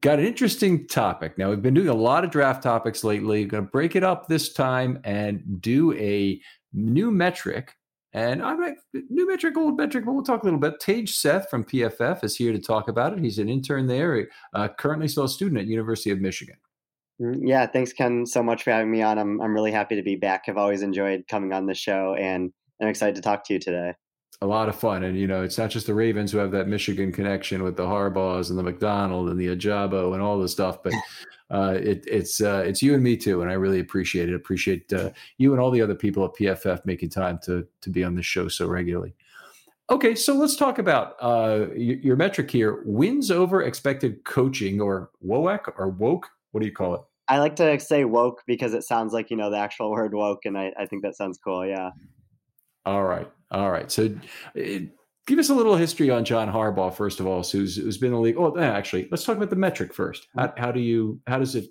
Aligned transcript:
Got 0.00 0.18
an 0.18 0.24
interesting 0.24 0.86
topic. 0.86 1.36
Now, 1.36 1.50
we've 1.50 1.60
been 1.60 1.74
doing 1.74 1.88
a 1.88 1.94
lot 1.94 2.24
of 2.24 2.30
draft 2.30 2.62
topics 2.62 3.04
lately. 3.04 3.44
Going 3.44 3.64
to 3.64 3.70
break 3.70 3.96
it 3.96 4.02
up 4.02 4.28
this 4.28 4.52
time 4.52 4.98
and 5.04 5.60
do 5.60 5.92
a 5.94 6.40
new 6.72 7.10
metric. 7.10 7.74
And 8.14 8.42
I'm 8.42 8.60
like, 8.60 8.78
new 9.10 9.26
metric, 9.26 9.56
old 9.56 9.76
metric, 9.76 10.04
but 10.06 10.12
we'll 10.12 10.22
talk 10.22 10.42
a 10.42 10.44
little 10.46 10.60
bit. 10.60 10.80
Tej 10.80 11.06
Seth 11.06 11.50
from 11.50 11.64
PFF 11.64 12.24
is 12.24 12.36
here 12.36 12.52
to 12.52 12.60
talk 12.60 12.88
about 12.88 13.12
it. 13.12 13.18
He's 13.18 13.38
an 13.38 13.48
intern 13.48 13.86
there, 13.86 14.28
uh, 14.54 14.68
currently 14.78 15.08
still 15.08 15.24
a 15.24 15.28
student 15.28 15.60
at 15.60 15.66
University 15.66 16.10
of 16.10 16.20
Michigan. 16.20 16.56
Mm, 17.20 17.40
yeah, 17.42 17.66
thanks, 17.66 17.92
Ken, 17.92 18.24
so 18.24 18.42
much 18.42 18.62
for 18.62 18.70
having 18.70 18.90
me 18.90 19.02
on. 19.02 19.18
I'm, 19.18 19.40
I'm 19.40 19.52
really 19.52 19.72
happy 19.72 19.96
to 19.96 20.02
be 20.02 20.16
back. 20.16 20.44
I've 20.48 20.56
always 20.56 20.82
enjoyed 20.82 21.24
coming 21.28 21.52
on 21.52 21.66
the 21.66 21.74
show, 21.74 22.14
and 22.14 22.52
I'm 22.80 22.88
excited 22.88 23.16
to 23.16 23.22
talk 23.22 23.44
to 23.46 23.52
you 23.52 23.58
today 23.58 23.94
a 24.40 24.46
lot 24.46 24.68
of 24.68 24.76
fun. 24.76 25.04
And, 25.04 25.18
you 25.18 25.26
know, 25.26 25.42
it's 25.42 25.58
not 25.58 25.70
just 25.70 25.86
the 25.86 25.94
Ravens 25.94 26.32
who 26.32 26.38
have 26.38 26.50
that 26.52 26.68
Michigan 26.68 27.12
connection 27.12 27.62
with 27.62 27.76
the 27.76 27.84
Harbaughs 27.84 28.50
and 28.50 28.58
the 28.58 28.62
Macdonald 28.62 29.28
and 29.28 29.38
the 29.38 29.48
Ojabo 29.48 30.12
and 30.12 30.22
all 30.22 30.38
this 30.38 30.52
stuff, 30.52 30.82
but 30.82 30.92
uh, 31.50 31.78
it, 31.80 32.04
it's 32.06 32.40
uh, 32.40 32.62
it's 32.66 32.82
you 32.82 32.94
and 32.94 33.02
me 33.02 33.16
too. 33.16 33.42
And 33.42 33.50
I 33.50 33.54
really 33.54 33.80
appreciate 33.80 34.28
it. 34.28 34.34
Appreciate 34.34 34.92
uh, 34.92 35.10
you 35.38 35.52
and 35.52 35.60
all 35.60 35.70
the 35.70 35.82
other 35.82 35.94
people 35.94 36.24
at 36.24 36.34
PFF 36.34 36.84
making 36.84 37.10
time 37.10 37.38
to, 37.44 37.66
to 37.80 37.90
be 37.90 38.02
on 38.04 38.14
this 38.14 38.26
show 38.26 38.48
so 38.48 38.66
regularly. 38.66 39.14
Okay, 39.90 40.14
so 40.14 40.34
let's 40.34 40.56
talk 40.56 40.78
about 40.78 41.14
uh, 41.20 41.66
your, 41.76 41.98
your 41.98 42.16
metric 42.16 42.50
here 42.50 42.82
wins 42.86 43.30
over 43.30 43.62
expected 43.62 44.24
coaching 44.24 44.80
or 44.80 45.10
WOAC 45.24 45.72
or 45.76 45.90
woke. 45.90 46.30
What 46.52 46.60
do 46.60 46.66
you 46.66 46.72
call 46.72 46.94
it? 46.94 47.02
I 47.28 47.38
like 47.38 47.56
to 47.56 47.78
say 47.80 48.04
woke 48.04 48.42
because 48.46 48.74
it 48.74 48.82
sounds 48.82 49.12
like, 49.12 49.30
you 49.30 49.36
know, 49.36 49.50
the 49.50 49.58
actual 49.58 49.90
word 49.90 50.14
woke. 50.14 50.46
And 50.46 50.56
I, 50.56 50.72
I 50.78 50.86
think 50.86 51.02
that 51.02 51.16
sounds 51.16 51.38
cool. 51.42 51.66
Yeah. 51.66 51.90
All 52.86 53.04
right. 53.04 53.30
All 53.54 53.70
right. 53.70 53.90
So 53.90 54.14
uh, 54.58 54.78
give 55.26 55.38
us 55.38 55.48
a 55.48 55.54
little 55.54 55.76
history 55.76 56.10
on 56.10 56.24
John 56.24 56.52
Harbaugh, 56.52 56.92
first 56.92 57.20
of 57.20 57.26
all, 57.26 57.42
who's, 57.42 57.76
who's 57.76 57.98
been 57.98 58.08
in 58.08 58.14
the 58.14 58.20
league. 58.20 58.36
Oh, 58.36 58.58
actually, 58.58 59.08
let's 59.10 59.24
talk 59.24 59.36
about 59.36 59.50
the 59.50 59.56
metric 59.56 59.94
first. 59.94 60.26
How, 60.36 60.52
how 60.56 60.72
do 60.72 60.80
you, 60.80 61.20
how 61.26 61.38
does 61.38 61.54
it 61.54 61.70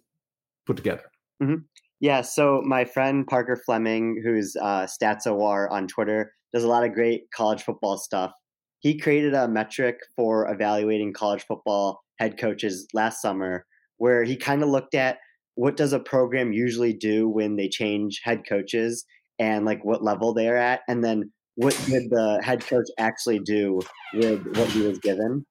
put 0.66 0.77
together? 0.77 1.03
Mm-hmm. 1.41 1.63
Yeah. 1.99 2.22
So 2.22 2.61
my 2.66 2.85
friend 2.85 3.27
Parker 3.27 3.61
Fleming, 3.66 4.22
who's 4.23 4.55
uh, 4.61 4.88
statsowar 4.88 5.69
on 5.72 5.88
Twitter, 5.88 6.33
does 6.53 6.63
a 6.63 6.67
lot 6.67 6.85
of 6.85 6.93
great 6.93 7.23
college 7.35 7.63
football 7.63 7.97
stuff. 7.97 8.31
He 8.79 8.97
created 8.97 9.33
a 9.33 9.47
metric 9.47 9.97
for 10.16 10.49
evaluating 10.49 11.13
college 11.13 11.43
football 11.43 12.01
head 12.19 12.38
coaches 12.38 12.88
last 12.93 13.22
summer 13.22 13.66
where 13.97 14.23
he 14.23 14.35
kind 14.35 14.63
of 14.63 14.69
looked 14.69 14.95
at 14.95 15.17
what 15.55 15.77
does 15.77 15.93
a 15.93 15.99
program 15.99 16.51
usually 16.51 16.93
do 16.93 17.27
when 17.29 17.55
they 17.55 17.69
change 17.69 18.22
head 18.23 18.43
coaches 18.47 19.05
and 19.39 19.66
like 19.66 19.83
what 19.83 20.03
level 20.03 20.34
they're 20.34 20.58
at 20.58 20.81
and 20.87 21.03
then 21.03 21.31
what 21.55 21.79
did 21.85 22.09
the 22.09 22.41
head 22.44 22.66
coach 22.66 22.88
actually 22.97 23.40
do 23.40 23.79
with 24.14 24.46
what 24.58 24.70
he 24.70 24.82
was 24.82 25.00
given? 25.00 25.46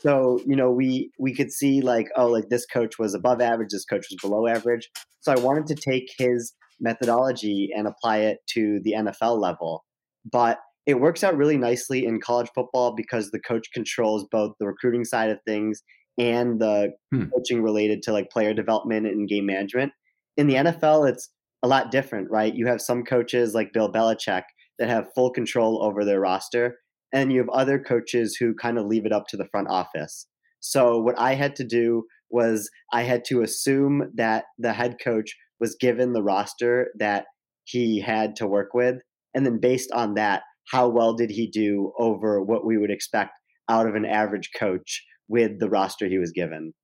So 0.00 0.40
you 0.46 0.56
know 0.56 0.70
we 0.70 1.10
we 1.18 1.34
could 1.34 1.52
see 1.52 1.82
like 1.82 2.08
oh 2.16 2.26
like 2.26 2.48
this 2.48 2.66
coach 2.66 2.98
was 2.98 3.14
above 3.14 3.40
average 3.40 3.68
this 3.70 3.84
coach 3.84 4.06
was 4.10 4.18
below 4.20 4.46
average. 4.46 4.90
So 5.20 5.32
i 5.32 5.38
wanted 5.38 5.66
to 5.66 5.74
take 5.74 6.10
his 6.16 6.54
methodology 6.80 7.68
and 7.76 7.86
apply 7.86 8.18
it 8.18 8.38
to 8.54 8.80
the 8.82 8.92
nfl 8.92 9.38
level. 9.38 9.84
But 10.30 10.58
it 10.86 11.00
works 11.00 11.22
out 11.22 11.36
really 11.36 11.58
nicely 11.58 12.06
in 12.06 12.20
college 12.20 12.48
football 12.54 12.94
because 12.96 13.30
the 13.30 13.40
coach 13.40 13.68
controls 13.74 14.26
both 14.30 14.54
the 14.58 14.66
recruiting 14.66 15.04
side 15.04 15.30
of 15.30 15.38
things 15.46 15.82
and 16.18 16.58
the 16.58 16.92
hmm. 17.12 17.24
coaching 17.34 17.62
related 17.62 18.02
to 18.02 18.12
like 18.12 18.30
player 18.30 18.54
development 18.54 19.06
and 19.06 19.28
game 19.28 19.46
management. 19.46 19.92
In 20.38 20.46
the 20.46 20.54
nfl 20.54 21.08
it's 21.10 21.30
a 21.62 21.68
lot 21.68 21.90
different 21.90 22.30
right? 22.30 22.54
You 22.54 22.66
have 22.68 22.80
some 22.80 23.04
coaches 23.04 23.52
like 23.54 23.74
bill 23.74 23.92
belichick 23.92 24.44
that 24.80 24.88
have 24.88 25.14
full 25.14 25.30
control 25.30 25.80
over 25.82 26.04
their 26.04 26.18
roster. 26.18 26.78
And 27.12 27.32
you 27.32 27.38
have 27.38 27.48
other 27.50 27.78
coaches 27.78 28.36
who 28.36 28.54
kind 28.54 28.78
of 28.78 28.86
leave 28.86 29.06
it 29.06 29.12
up 29.12 29.28
to 29.28 29.36
the 29.36 29.48
front 29.52 29.68
office. 29.68 30.26
So, 30.58 30.98
what 30.98 31.18
I 31.18 31.34
had 31.34 31.54
to 31.56 31.64
do 31.64 32.04
was 32.30 32.68
I 32.92 33.02
had 33.02 33.24
to 33.26 33.42
assume 33.42 34.10
that 34.14 34.44
the 34.58 34.72
head 34.72 34.96
coach 35.02 35.36
was 35.58 35.76
given 35.80 36.12
the 36.12 36.22
roster 36.22 36.88
that 36.98 37.26
he 37.64 38.00
had 38.00 38.36
to 38.36 38.46
work 38.46 38.74
with, 38.74 38.96
and 39.34 39.46
then 39.46 39.58
based 39.60 39.92
on 39.92 40.14
that, 40.14 40.42
how 40.70 40.88
well 40.88 41.14
did 41.14 41.30
he 41.30 41.48
do 41.48 41.92
over 41.98 42.42
what 42.42 42.64
we 42.64 42.78
would 42.78 42.90
expect 42.90 43.32
out 43.68 43.86
of 43.86 43.94
an 43.94 44.04
average 44.04 44.50
coach 44.58 45.04
with 45.28 45.60
the 45.60 45.70
roster 45.70 46.06
he 46.06 46.18
was 46.18 46.32
given. 46.32 46.74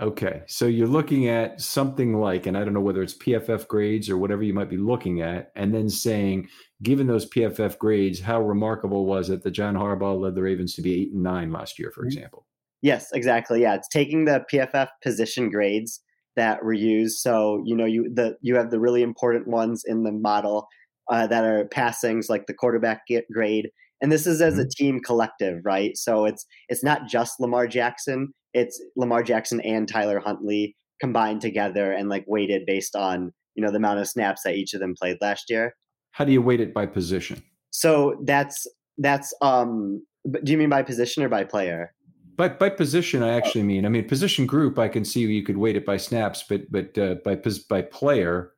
Okay. 0.00 0.42
So 0.46 0.66
you're 0.66 0.86
looking 0.86 1.28
at 1.28 1.60
something 1.60 2.20
like, 2.20 2.46
and 2.46 2.56
I 2.56 2.64
don't 2.64 2.74
know 2.74 2.80
whether 2.80 3.02
it's 3.02 3.16
PFF 3.16 3.66
grades 3.66 4.10
or 4.10 4.18
whatever 4.18 4.42
you 4.42 4.52
might 4.52 4.68
be 4.68 4.76
looking 4.76 5.22
at, 5.22 5.50
and 5.56 5.74
then 5.74 5.88
saying, 5.88 6.48
given 6.82 7.06
those 7.06 7.28
PFF 7.28 7.78
grades, 7.78 8.20
how 8.20 8.40
remarkable 8.40 9.06
was 9.06 9.30
it 9.30 9.42
that 9.42 9.52
John 9.52 9.74
Harbaugh 9.74 10.20
led 10.20 10.34
the 10.34 10.42
Ravens 10.42 10.74
to 10.74 10.82
be 10.82 11.02
eight 11.02 11.12
and 11.12 11.22
nine 11.22 11.52
last 11.52 11.78
year, 11.78 11.90
for 11.90 12.02
mm-hmm. 12.02 12.08
example? 12.08 12.46
Yes, 12.82 13.10
exactly. 13.12 13.62
Yeah. 13.62 13.74
It's 13.74 13.88
taking 13.88 14.26
the 14.26 14.44
PFF 14.52 14.88
position 15.02 15.50
grades 15.50 16.00
that 16.36 16.62
were 16.62 16.74
used. 16.74 17.18
So, 17.18 17.62
you 17.64 17.74
know, 17.74 17.86
you 17.86 18.10
the 18.12 18.36
you 18.42 18.56
have 18.56 18.70
the 18.70 18.78
really 18.78 19.02
important 19.02 19.48
ones 19.48 19.82
in 19.86 20.02
the 20.02 20.12
model 20.12 20.68
uh, 21.10 21.26
that 21.26 21.44
are 21.44 21.66
passings 21.66 22.28
like 22.28 22.46
the 22.46 22.54
quarterback 22.54 23.02
grade 23.32 23.70
and 24.00 24.12
this 24.12 24.26
is 24.26 24.40
as 24.40 24.58
a 24.58 24.62
mm-hmm. 24.62 24.68
team 24.70 25.00
collective 25.00 25.60
right 25.64 25.96
so 25.96 26.24
it's 26.24 26.46
it's 26.68 26.84
not 26.84 27.06
just 27.06 27.40
lamar 27.40 27.66
jackson 27.66 28.32
it's 28.52 28.82
lamar 28.96 29.22
jackson 29.22 29.60
and 29.60 29.88
tyler 29.88 30.20
huntley 30.20 30.76
combined 31.00 31.40
together 31.40 31.92
and 31.92 32.08
like 32.08 32.24
weighted 32.26 32.62
based 32.66 32.96
on 32.96 33.32
you 33.54 33.64
know 33.64 33.70
the 33.70 33.76
amount 33.76 34.00
of 34.00 34.08
snaps 34.08 34.42
that 34.44 34.54
each 34.54 34.74
of 34.74 34.80
them 34.80 34.94
played 34.98 35.16
last 35.20 35.44
year 35.48 35.74
how 36.16 36.24
do 36.24 36.32
you 36.32 36.40
weight 36.40 36.60
it 36.60 36.72
by 36.72 36.86
position? 36.86 37.42
So 37.72 38.16
that's 38.24 38.66
that's 38.96 39.34
um 39.42 40.02
do 40.42 40.50
you 40.50 40.56
mean 40.56 40.70
by 40.70 40.82
position 40.82 41.22
or 41.22 41.28
by 41.28 41.44
player? 41.44 41.92
By 42.36 42.48
by 42.48 42.70
position 42.70 43.22
i 43.22 43.34
actually 43.34 43.62
mean 43.62 43.86
i 43.86 43.88
mean 43.88 44.06
position 44.06 44.46
group 44.46 44.78
i 44.78 44.88
can 44.88 45.06
see 45.06 45.20
you 45.20 45.42
could 45.42 45.56
weight 45.56 45.74
it 45.74 45.86
by 45.86 45.96
snaps 45.96 46.44
but 46.46 46.70
but 46.70 46.98
uh, 46.98 47.14
by 47.24 47.40
by 47.70 47.80
player 47.80 48.52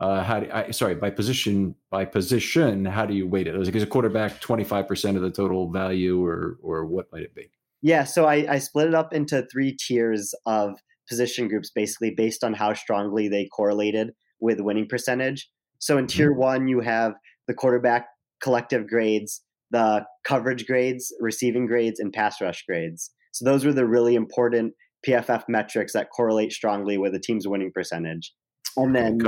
uh, 0.00 0.24
how 0.24 0.40
do 0.40 0.50
I, 0.52 0.72
sorry 0.72 0.96
by 0.96 1.10
position 1.10 1.76
by 1.90 2.04
position 2.04 2.84
how 2.84 3.06
do 3.06 3.14
you 3.14 3.28
weight 3.28 3.46
it? 3.46 3.54
Is 3.54 3.68
a 3.68 3.86
quarterback 3.86 4.40
25% 4.40 5.14
of 5.14 5.22
the 5.22 5.30
total 5.30 5.70
value 5.70 6.24
or 6.24 6.58
or 6.62 6.86
what 6.86 7.12
might 7.12 7.22
it 7.22 7.34
be? 7.34 7.50
Yeah 7.80 8.04
so 8.04 8.26
I, 8.26 8.54
I 8.54 8.58
split 8.58 8.88
it 8.88 8.94
up 8.94 9.12
into 9.12 9.46
three 9.50 9.76
tiers 9.76 10.34
of 10.46 10.80
position 11.08 11.48
groups 11.48 11.70
basically 11.70 12.12
based 12.16 12.42
on 12.44 12.54
how 12.54 12.74
strongly 12.74 13.28
they 13.28 13.46
correlated 13.46 14.12
with 14.40 14.60
winning 14.60 14.88
percentage 14.88 15.48
so 15.82 15.98
in 15.98 16.06
tier 16.06 16.30
mm-hmm. 16.30 16.40
one 16.40 16.68
you 16.68 16.80
have 16.80 17.14
the 17.48 17.54
quarterback 17.54 18.06
collective 18.42 18.88
grades 18.88 19.42
the 19.70 20.04
coverage 20.24 20.66
grades 20.66 21.12
receiving 21.20 21.66
grades 21.66 22.00
and 22.00 22.12
pass 22.12 22.40
rush 22.40 22.64
grades 22.66 23.10
so 23.32 23.44
those 23.44 23.64
were 23.64 23.72
the 23.72 23.86
really 23.86 24.14
important 24.14 24.72
pff 25.06 25.44
metrics 25.48 25.92
that 25.92 26.10
correlate 26.10 26.52
strongly 26.52 26.98
with 26.98 27.14
a 27.14 27.20
team's 27.20 27.46
winning 27.46 27.72
percentage 27.74 28.32
and 28.76 28.94
then 28.94 29.18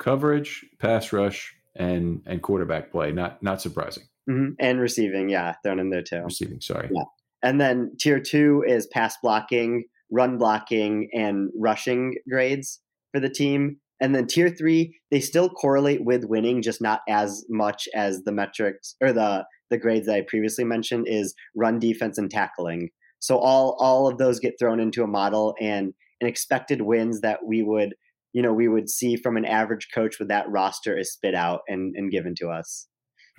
coverage, 0.00 0.64
pass 0.80 1.12
rush, 1.12 1.54
and 1.76 2.22
and 2.26 2.42
quarterback 2.42 2.90
play. 2.90 3.12
Not 3.12 3.40
not 3.42 3.60
surprising. 3.60 4.04
Mm-hmm. 4.28 4.52
And 4.58 4.80
receiving, 4.80 5.28
yeah, 5.28 5.54
thrown 5.62 5.78
in 5.78 5.90
there 5.90 6.02
too. 6.02 6.22
Receiving, 6.22 6.60
sorry. 6.60 6.90
Yeah. 6.92 7.04
And 7.42 7.60
then 7.60 7.92
tier 7.98 8.20
two 8.20 8.64
is 8.66 8.86
pass 8.88 9.16
blocking, 9.22 9.84
run 10.10 10.38
blocking, 10.38 11.08
and 11.12 11.50
rushing 11.56 12.16
grades 12.28 12.80
for 13.12 13.20
the 13.20 13.30
team. 13.30 13.78
And 14.00 14.14
then 14.14 14.26
tier 14.26 14.48
three, 14.48 14.98
they 15.10 15.20
still 15.20 15.50
correlate 15.50 16.04
with 16.04 16.24
winning, 16.24 16.62
just 16.62 16.80
not 16.80 17.00
as 17.08 17.44
much 17.50 17.88
as 17.94 18.22
the 18.24 18.32
metrics 18.32 18.96
or 19.00 19.12
the 19.12 19.44
the 19.70 19.78
grades 19.78 20.06
that 20.06 20.16
I 20.16 20.22
previously 20.22 20.64
mentioned 20.64 21.06
is 21.08 21.34
run 21.54 21.78
defense 21.78 22.18
and 22.18 22.30
tackling. 22.30 22.90
So 23.20 23.38
all 23.38 23.76
all 23.78 24.08
of 24.08 24.18
those 24.18 24.40
get 24.40 24.54
thrown 24.58 24.80
into 24.80 25.02
a 25.02 25.06
model 25.06 25.54
and 25.60 25.92
an 26.20 26.28
expected 26.28 26.82
wins 26.82 27.20
that 27.20 27.40
we 27.46 27.62
would 27.62 27.94
you 28.32 28.42
know 28.42 28.52
we 28.52 28.68
would 28.68 28.88
see 28.88 29.16
from 29.16 29.36
an 29.36 29.44
average 29.44 29.88
coach 29.94 30.18
with 30.18 30.28
that 30.28 30.48
roster 30.48 30.96
is 30.96 31.12
spit 31.12 31.34
out 31.34 31.60
and, 31.68 31.94
and 31.96 32.10
given 32.10 32.34
to 32.36 32.48
us 32.48 32.86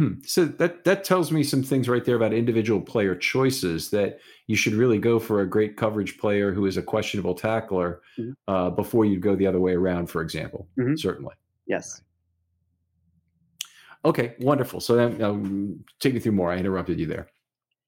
hmm. 0.02 0.14
so 0.24 0.46
that 0.46 0.84
that 0.84 1.04
tells 1.04 1.32
me 1.32 1.44
some 1.44 1.64
things 1.64 1.88
right 1.90 2.06
there 2.06 2.16
about 2.16 2.34
individual 2.34 2.82
player 2.82 3.16
choices 3.16 3.90
that 3.90 4.20
you 4.48 4.56
should 4.56 4.74
really 4.74 4.98
go 4.98 5.20
for 5.20 5.42
a 5.42 5.50
great 5.50 5.78
coverage 5.78 6.18
player 6.18 6.54
who 6.54 6.66
is 6.66 6.78
a 6.78 6.82
questionable 6.82 7.36
tackler 7.36 8.02
mm-hmm. 8.18 8.32
uh, 8.48 8.70
before 8.70 9.06
you 9.06 9.20
go 9.20 9.36
the 9.36 9.48
other 9.48 9.60
way 9.60 9.74
around 9.74 10.08
for 10.08 10.22
example 10.22 10.68
mm-hmm. 10.80 10.96
certainly 10.96 11.36
yes 11.68 12.02
okay 14.04 14.36
wonderful 14.40 14.80
so 14.80 14.96
then 14.96 15.22
um, 15.22 15.84
take 16.00 16.14
me 16.14 16.20
through 16.20 16.32
more 16.32 16.52
i 16.52 16.58
interrupted 16.58 17.00
you 17.00 17.06
there 17.06 17.28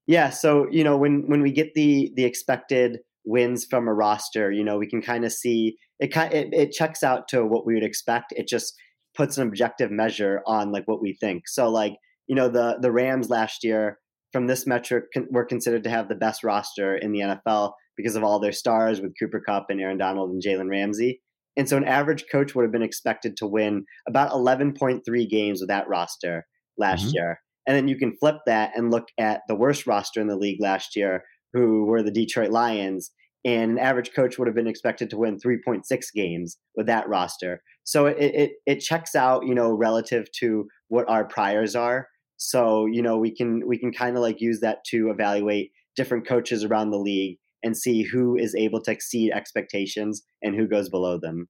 yeah 0.08 0.30
so 0.30 0.68
you 0.70 0.84
know 0.84 0.98
when 0.98 1.28
when 1.28 1.42
we 1.42 1.52
get 1.52 1.74
the 1.74 2.12
the 2.16 2.26
expected 2.26 3.00
wins 3.26 3.66
from 3.66 3.88
a 3.88 3.94
roster 3.94 4.52
you 4.52 4.64
know 4.64 4.78
we 4.78 4.88
can 4.88 5.02
kind 5.02 5.24
of 5.24 5.32
see 5.32 5.78
it 6.04 6.12
kind 6.12 6.34
it, 6.34 6.54
it 6.54 6.72
checks 6.72 7.02
out 7.02 7.28
to 7.30 7.46
what 7.46 7.66
we 7.66 7.74
would 7.74 7.84
expect. 7.84 8.34
It 8.36 8.48
just 8.48 8.76
puts 9.16 9.38
an 9.38 9.48
objective 9.48 9.92
measure 9.92 10.42
on 10.46 10.72
like 10.72 10.88
what 10.88 11.02
we 11.02 11.14
think. 11.14 11.48
So 11.48 11.70
like 11.70 11.96
you 12.28 12.36
know 12.36 12.50
the 12.50 12.78
the 12.82 12.92
Rams 12.92 13.30
last 13.30 13.64
year 13.64 14.00
from 14.32 14.48
this 14.48 14.66
metric 14.66 15.06
con- 15.14 15.28
were 15.30 15.46
considered 15.46 15.84
to 15.84 15.90
have 15.90 16.10
the 16.10 16.16
best 16.16 16.44
roster 16.44 16.96
in 16.96 17.12
the 17.12 17.20
NFL 17.20 17.74
because 17.96 18.16
of 18.16 18.24
all 18.24 18.40
their 18.40 18.52
stars 18.52 19.02
with 19.02 19.14
Cooper 19.20 19.40
Kupp 19.40 19.68
and 19.70 19.80
Aaron 19.80 19.98
Donald 19.98 20.32
and 20.32 20.42
Jalen 20.42 20.70
Ramsey. 20.70 21.22
And 21.56 21.70
so 21.70 21.78
an 21.78 21.86
average 21.86 22.26
coach 22.32 22.56
would 22.56 22.64
have 22.64 22.72
been 22.72 22.82
expected 22.82 23.38
to 23.38 23.46
win 23.46 23.86
about 24.08 24.32
11.3 24.32 25.30
games 25.30 25.60
with 25.60 25.70
that 25.70 25.88
roster 25.88 26.48
last 26.80 27.06
mm-hmm. 27.06 27.16
year. 27.16 27.40
And 27.68 27.78
then 27.78 27.88
you 27.88 27.96
can 27.96 28.18
flip 28.18 28.38
that 28.48 28.72
and 28.76 28.90
look 28.90 29.10
at 29.20 29.42
the 29.48 29.56
worst 29.56 29.86
roster 29.86 30.20
in 30.20 30.28
the 30.28 30.36
league 30.36 30.60
last 30.60 30.96
year, 30.96 31.24
who 31.54 31.86
were 31.86 32.02
the 32.02 32.10
Detroit 32.10 32.50
Lions 32.50 33.12
and 33.46 33.72
an 33.72 33.80
average 33.80 34.12
coach 34.14 34.38
would 34.38 34.48
have 34.48 34.56
been 34.56 34.68
expected 34.68 35.10
to 35.10 35.18
win 35.18 35.38
3.6 35.38 35.84
games 36.16 36.58
with 36.76 36.88
that 36.88 37.08
roster. 37.08 37.62
So 37.84 38.06
it, 38.06 38.18
it 38.20 38.52
it 38.66 38.80
checks 38.80 39.16
out, 39.16 39.46
you 39.46 39.56
know, 39.56 39.72
relative 39.72 40.32
to 40.40 40.68
what 40.88 41.08
our 41.10 41.26
priors 41.26 41.76
are. 41.76 42.08
So 42.38 42.86
you 42.86 43.02
know, 43.02 43.18
we 43.18 43.32
can 43.32 43.68
we 43.68 43.78
can 43.78 43.92
kind 43.92 44.16
of 44.16 44.22
like 44.22 44.42
use 44.42 44.60
that 44.62 44.84
to 44.86 45.10
evaluate 45.10 45.72
different 45.96 46.28
coaches 46.28 46.64
around 46.64 46.92
the 46.92 46.98
league 46.98 47.38
and 47.64 47.78
see 47.78 48.04
who 48.04 48.38
is 48.38 48.56
able 48.56 48.82
to 48.82 48.92
exceed 48.92 49.32
expectations 49.32 50.24
and 50.42 50.56
who 50.56 50.68
goes 50.68 50.90
below 50.90 51.18
them. 51.18 51.48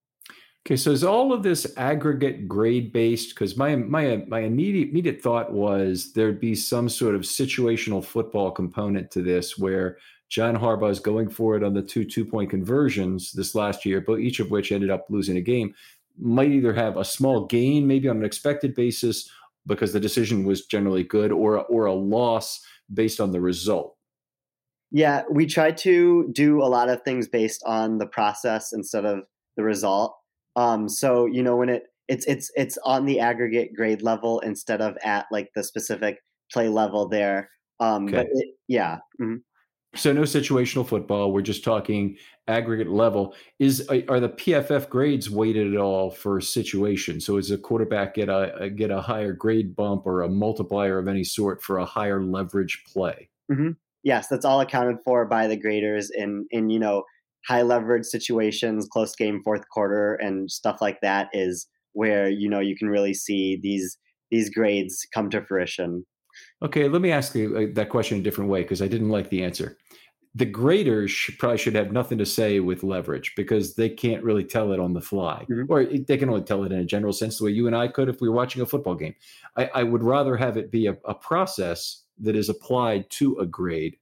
Okay, 0.65 0.77
so 0.77 0.91
is 0.91 1.03
all 1.03 1.33
of 1.33 1.43
this 1.43 1.73
aggregate 1.75 2.47
grade 2.47 2.93
based? 2.93 3.29
Because 3.29 3.57
my 3.57 3.75
my 3.75 4.23
my 4.27 4.39
immediate 4.41 4.89
immediate 4.89 5.21
thought 5.21 5.51
was 5.51 6.13
there'd 6.13 6.39
be 6.39 6.55
some 6.55 6.87
sort 6.87 7.15
of 7.15 7.21
situational 7.21 8.03
football 8.03 8.49
component 8.49 9.11
to 9.11 9.21
this, 9.21 9.57
where 9.57 9.97
John 10.29 10.55
Harbaugh 10.55 10.89
is 10.89 11.01
going 11.01 11.29
for 11.29 11.57
it 11.57 11.63
on 11.63 11.73
the 11.73 11.81
two 11.81 12.05
two 12.05 12.23
point 12.23 12.49
conversions 12.49 13.33
this 13.33 13.55
last 13.55 13.85
year, 13.85 13.99
but 13.99 14.19
each 14.19 14.39
of 14.39 14.51
which 14.51 14.71
ended 14.71 14.89
up 14.89 15.05
losing 15.09 15.35
a 15.35 15.41
game. 15.41 15.75
Might 16.19 16.51
either 16.51 16.73
have 16.73 16.97
a 16.97 17.05
small 17.05 17.45
gain, 17.45 17.87
maybe 17.87 18.07
on 18.07 18.17
an 18.17 18.25
expected 18.25 18.75
basis, 18.75 19.29
because 19.65 19.93
the 19.93 19.99
decision 19.99 20.43
was 20.45 20.65
generally 20.65 21.03
good, 21.03 21.31
or 21.31 21.63
or 21.65 21.85
a 21.85 21.93
loss 21.93 22.61
based 22.93 23.19
on 23.19 23.31
the 23.31 23.41
result. 23.41 23.95
Yeah, 24.91 25.23
we 25.31 25.47
try 25.47 25.71
to 25.71 26.29
do 26.31 26.61
a 26.61 26.69
lot 26.69 26.89
of 26.89 27.01
things 27.01 27.27
based 27.27 27.63
on 27.65 27.97
the 27.97 28.05
process 28.05 28.71
instead 28.71 29.05
of 29.05 29.23
the 29.57 29.63
result. 29.63 30.15
Um, 30.55 30.87
so 30.87 31.25
you 31.25 31.41
know 31.41 31.55
when 31.55 31.69
it 31.69 31.83
it's 32.07 32.25
it's 32.27 32.51
it's 32.55 32.77
on 32.83 33.05
the 33.05 33.19
aggregate 33.19 33.73
grade 33.75 34.01
level 34.01 34.39
instead 34.41 34.81
of 34.81 34.97
at 35.03 35.25
like 35.31 35.49
the 35.55 35.63
specific 35.63 36.17
play 36.51 36.69
level 36.69 37.07
there. 37.07 37.49
Um, 37.79 38.05
okay. 38.05 38.17
But 38.17 38.27
it, 38.31 38.47
yeah. 38.67 38.97
Mm-hmm. 39.21 39.37
So 39.95 40.11
no 40.11 40.21
situational 40.21 40.87
football. 40.87 41.31
We're 41.31 41.41
just 41.41 41.63
talking 41.63 42.17
aggregate 42.47 42.89
level. 42.89 43.35
Is 43.59 43.87
are 43.89 44.19
the 44.19 44.29
PFF 44.29 44.89
grades 44.89 45.29
weighted 45.29 45.73
at 45.73 45.79
all 45.79 46.09
for 46.09 46.41
situation? 46.41 47.21
So 47.21 47.37
is 47.37 47.51
a 47.51 47.57
quarterback 47.57 48.15
get 48.15 48.29
a 48.29 48.71
get 48.75 48.89
a 48.89 49.01
higher 49.01 49.33
grade 49.33 49.75
bump 49.75 50.05
or 50.05 50.21
a 50.21 50.29
multiplier 50.29 50.97
of 50.97 51.07
any 51.07 51.23
sort 51.23 51.61
for 51.61 51.77
a 51.77 51.85
higher 51.85 52.23
leverage 52.23 52.83
play? 52.91 53.29
Mm-hmm. 53.51 53.71
Yes, 54.03 54.27
that's 54.27 54.45
all 54.45 54.61
accounted 54.61 54.97
for 55.05 55.25
by 55.25 55.47
the 55.47 55.57
graders 55.57 56.09
in 56.09 56.47
in 56.49 56.69
you 56.69 56.79
know 56.79 57.03
high 57.47 57.61
leverage 57.61 58.05
situations, 58.05 58.87
close 58.91 59.15
game 59.15 59.41
fourth 59.43 59.67
quarter, 59.69 60.15
and 60.15 60.49
stuff 60.49 60.81
like 60.81 61.01
that 61.01 61.29
is 61.33 61.67
where 61.93 62.29
you 62.29 62.49
know 62.49 62.59
you 62.59 62.75
can 62.75 62.89
really 62.89 63.13
see 63.13 63.59
these 63.61 63.97
these 64.31 64.49
grades 64.49 65.05
come 65.13 65.29
to 65.29 65.45
fruition. 65.45 66.05
Okay, 66.63 66.87
let 66.87 67.01
me 67.01 67.11
ask 67.11 67.35
you 67.35 67.55
uh, 67.55 67.65
that 67.75 67.89
question 67.89 68.19
a 68.19 68.23
different 68.23 68.49
way 68.49 68.63
because 68.63 68.81
I 68.81 68.87
didn't 68.87 69.09
like 69.09 69.29
the 69.29 69.43
answer. 69.43 69.77
The 70.35 70.45
graders 70.45 71.11
should, 71.11 71.37
probably 71.37 71.59
should 71.59 71.75
have 71.75 71.91
nothing 71.91 72.17
to 72.17 72.25
say 72.25 72.59
with 72.59 72.83
leverage 72.83 73.33
because 73.35 73.75
they 73.75 73.89
can't 73.89 74.23
really 74.23 74.43
tell 74.43 74.71
it 74.71 74.79
on 74.79 74.93
the 74.93 75.01
fly, 75.01 75.45
mm-hmm. 75.49 75.71
or 75.71 75.85
they 75.85 76.17
can 76.17 76.29
only 76.29 76.41
tell 76.41 76.63
it 76.63 76.71
in 76.71 76.79
a 76.79 76.85
general 76.85 77.13
sense 77.13 77.37
the 77.37 77.45
way 77.45 77.51
you 77.51 77.67
and 77.67 77.75
I 77.75 77.87
could 77.87 78.09
if 78.09 78.19
we 78.19 78.27
were 78.27 78.35
watching 78.35 78.61
a 78.61 78.65
football 78.65 78.95
game. 78.95 79.13
I, 79.57 79.69
I 79.75 79.83
would 79.83 80.03
rather 80.03 80.35
have 80.35 80.57
it 80.57 80.71
be 80.71 80.87
a, 80.87 80.97
a 81.05 81.13
process 81.13 82.03
that 82.19 82.35
is 82.35 82.49
applied 82.49 83.09
to 83.11 83.37
a 83.37 83.45
grade 83.45 83.97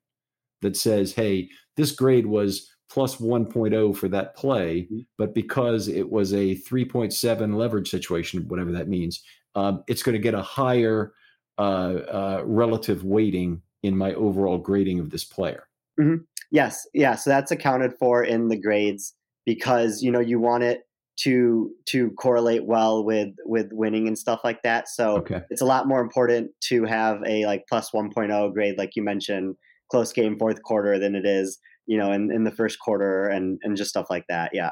that 0.61 0.77
says, 0.77 1.13
"Hey, 1.13 1.50
this 1.75 1.91
grade 1.91 2.27
was 2.27 2.71
plus 2.91 3.17
1.0 3.17 3.95
for 3.95 4.07
that 4.09 4.35
play, 4.35 4.81
mm-hmm. 4.81 5.00
but 5.17 5.33
because 5.33 5.88
it 5.88 6.09
was 6.09 6.33
a 6.33 6.55
3.7 6.55 7.55
leverage 7.55 7.89
situation, 7.89 8.47
whatever 8.47 8.71
that 8.71 8.89
means, 8.89 9.23
um, 9.55 9.83
it's 9.88 10.03
going 10.03 10.13
to 10.13 10.19
get 10.19 10.33
a 10.33 10.41
higher 10.41 11.13
uh, 11.57 11.61
uh, 11.61 12.43
relative 12.45 13.03
weighting 13.03 13.61
in 13.83 13.97
my 13.97 14.13
overall 14.13 14.57
grading 14.57 15.00
of 15.00 15.09
this 15.09 15.23
player. 15.23 15.67
Mm-hmm. 16.00 16.24
Yes, 16.51 16.88
yeah. 16.93 17.15
So 17.15 17.29
that's 17.29 17.51
accounted 17.51 17.93
for 18.00 18.24
in 18.24 18.50
the 18.50 18.57
grades 18.60 19.13
because 19.45 20.01
you 20.01 20.12
know 20.12 20.19
you 20.19 20.39
want 20.39 20.63
it 20.63 20.81
to 21.19 21.69
to 21.88 22.12
correlate 22.12 22.65
well 22.65 23.03
with 23.03 23.29
with 23.45 23.67
winning 23.71 24.07
and 24.07 24.17
stuff 24.17 24.41
like 24.43 24.62
that. 24.63 24.88
So 24.89 25.17
Okay. 25.17 25.41
it's 25.50 25.62
a 25.62 25.65
lot 25.65 25.88
more 25.88 26.01
important 26.01 26.51
to 26.69 26.83
have 26.86 27.21
a 27.25 27.45
like 27.45 27.65
plus 27.69 27.91
1.0 27.91 28.53
grade, 28.53 28.77
like 28.77 28.95
you 28.95 29.03
mentioned, 29.03 29.55
close 29.91 30.12
game 30.13 30.38
fourth 30.39 30.63
quarter 30.63 30.98
than 30.98 31.15
it 31.15 31.25
is, 31.25 31.60
you 31.86 31.98
know, 31.98 32.12
in, 32.12 32.31
in 32.31 32.43
the 32.43 32.51
first 32.51 32.79
quarter 32.79 33.27
and 33.27 33.60
and 33.63 33.77
just 33.77 33.89
stuff 33.89 34.07
like 34.10 34.25
that. 34.29 34.51
Yeah. 34.53 34.71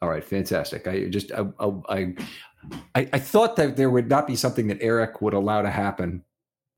All 0.00 0.08
right, 0.08 0.24
fantastic. 0.24 0.86
I 0.86 1.06
just 1.06 1.32
I, 1.32 1.44
I 1.88 2.14
I 2.94 3.08
I 3.12 3.18
thought 3.18 3.56
that 3.56 3.76
there 3.76 3.90
would 3.90 4.08
not 4.08 4.26
be 4.26 4.36
something 4.36 4.66
that 4.68 4.78
Eric 4.80 5.20
would 5.22 5.34
allow 5.34 5.62
to 5.62 5.70
happen 5.70 6.24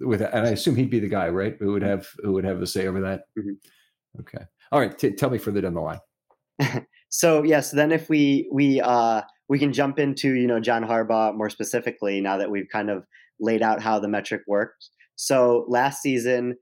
with, 0.06 0.20
and 0.20 0.46
I 0.46 0.50
assume 0.50 0.76
he'd 0.76 0.90
be 0.90 1.00
the 1.00 1.08
guy, 1.08 1.28
right? 1.28 1.56
Who 1.58 1.72
would 1.72 1.82
have 1.82 2.08
who 2.22 2.32
would 2.32 2.44
have 2.44 2.60
a 2.62 2.66
say 2.66 2.86
over 2.86 3.00
that? 3.00 3.22
Mhm. 3.38 3.56
Okay. 4.20 4.44
All 4.72 4.80
right. 4.80 4.96
T- 4.96 5.12
tell 5.12 5.30
me 5.30 5.38
further 5.38 5.60
down 5.60 5.74
the 5.74 5.80
line. 5.80 6.00
So 7.14 7.44
yes, 7.44 7.70
then 7.70 7.92
if 7.92 8.08
we 8.08 8.50
we 8.52 8.80
uh 8.80 9.22
we 9.48 9.60
can 9.60 9.72
jump 9.72 10.00
into 10.00 10.34
you 10.34 10.48
know 10.48 10.58
John 10.58 10.82
Harbaugh 10.82 11.36
more 11.36 11.48
specifically 11.48 12.20
now 12.20 12.36
that 12.38 12.50
we've 12.50 12.66
kind 12.72 12.90
of 12.90 13.04
laid 13.38 13.62
out 13.62 13.80
how 13.80 14.00
the 14.00 14.08
metric 14.08 14.42
works. 14.48 14.90
So 15.14 15.64
last 15.68 16.02
season, 16.02 16.56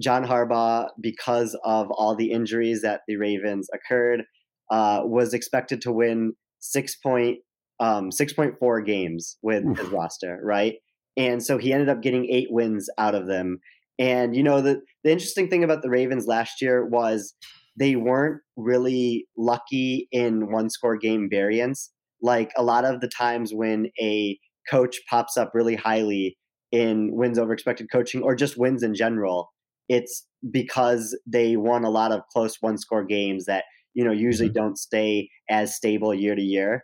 John 0.00 0.24
Harbaugh, 0.24 0.90
because 1.00 1.58
of 1.64 1.90
all 1.90 2.14
the 2.14 2.30
injuries 2.30 2.82
that 2.82 3.00
the 3.08 3.16
Ravens 3.16 3.68
occurred, 3.74 4.22
uh, 4.70 5.00
was 5.02 5.34
expected 5.34 5.80
to 5.82 5.90
win 5.92 6.34
six 6.60 6.94
point 6.94 7.38
um, 7.80 8.12
six 8.12 8.32
point 8.32 8.54
four 8.60 8.82
games 8.82 9.38
with 9.42 9.64
Oof. 9.64 9.76
his 9.76 9.88
roster, 9.88 10.38
right? 10.44 10.74
And 11.16 11.42
so 11.42 11.58
he 11.58 11.72
ended 11.72 11.88
up 11.88 12.02
getting 12.02 12.26
eight 12.30 12.48
wins 12.50 12.88
out 12.98 13.14
of 13.14 13.26
them. 13.26 13.58
And 13.98 14.36
you 14.36 14.42
know 14.42 14.60
the 14.60 14.82
the 15.04 15.10
interesting 15.10 15.48
thing 15.48 15.64
about 15.64 15.82
the 15.82 15.90
Ravens 15.90 16.26
last 16.26 16.60
year 16.60 16.84
was 16.86 17.34
they 17.78 17.96
weren't 17.96 18.42
really 18.56 19.26
lucky 19.36 20.08
in 20.12 20.50
one 20.52 20.70
score 20.70 20.96
game 20.96 21.28
variance. 21.30 21.92
Like 22.22 22.52
a 22.56 22.62
lot 22.62 22.84
of 22.84 23.00
the 23.00 23.08
times 23.08 23.52
when 23.54 23.88
a 24.00 24.38
coach 24.70 24.98
pops 25.08 25.36
up 25.36 25.52
really 25.54 25.76
highly 25.76 26.36
in 26.72 27.10
wins 27.14 27.38
over 27.38 27.52
expected 27.52 27.88
coaching 27.92 28.22
or 28.22 28.34
just 28.34 28.58
wins 28.58 28.82
in 28.82 28.94
general, 28.94 29.50
it's 29.88 30.26
because 30.50 31.18
they 31.26 31.56
won 31.56 31.84
a 31.84 31.90
lot 31.90 32.12
of 32.12 32.22
close 32.32 32.56
one 32.60 32.76
score 32.78 33.04
games 33.04 33.44
that, 33.46 33.64
you 33.94 34.04
know, 34.04 34.12
usually 34.12 34.48
Mhm. 34.48 34.52
don't 34.52 34.76
stay 34.78 35.28
as 35.48 35.74
stable 35.76 36.12
year 36.14 36.34
to 36.34 36.42
year. 36.42 36.82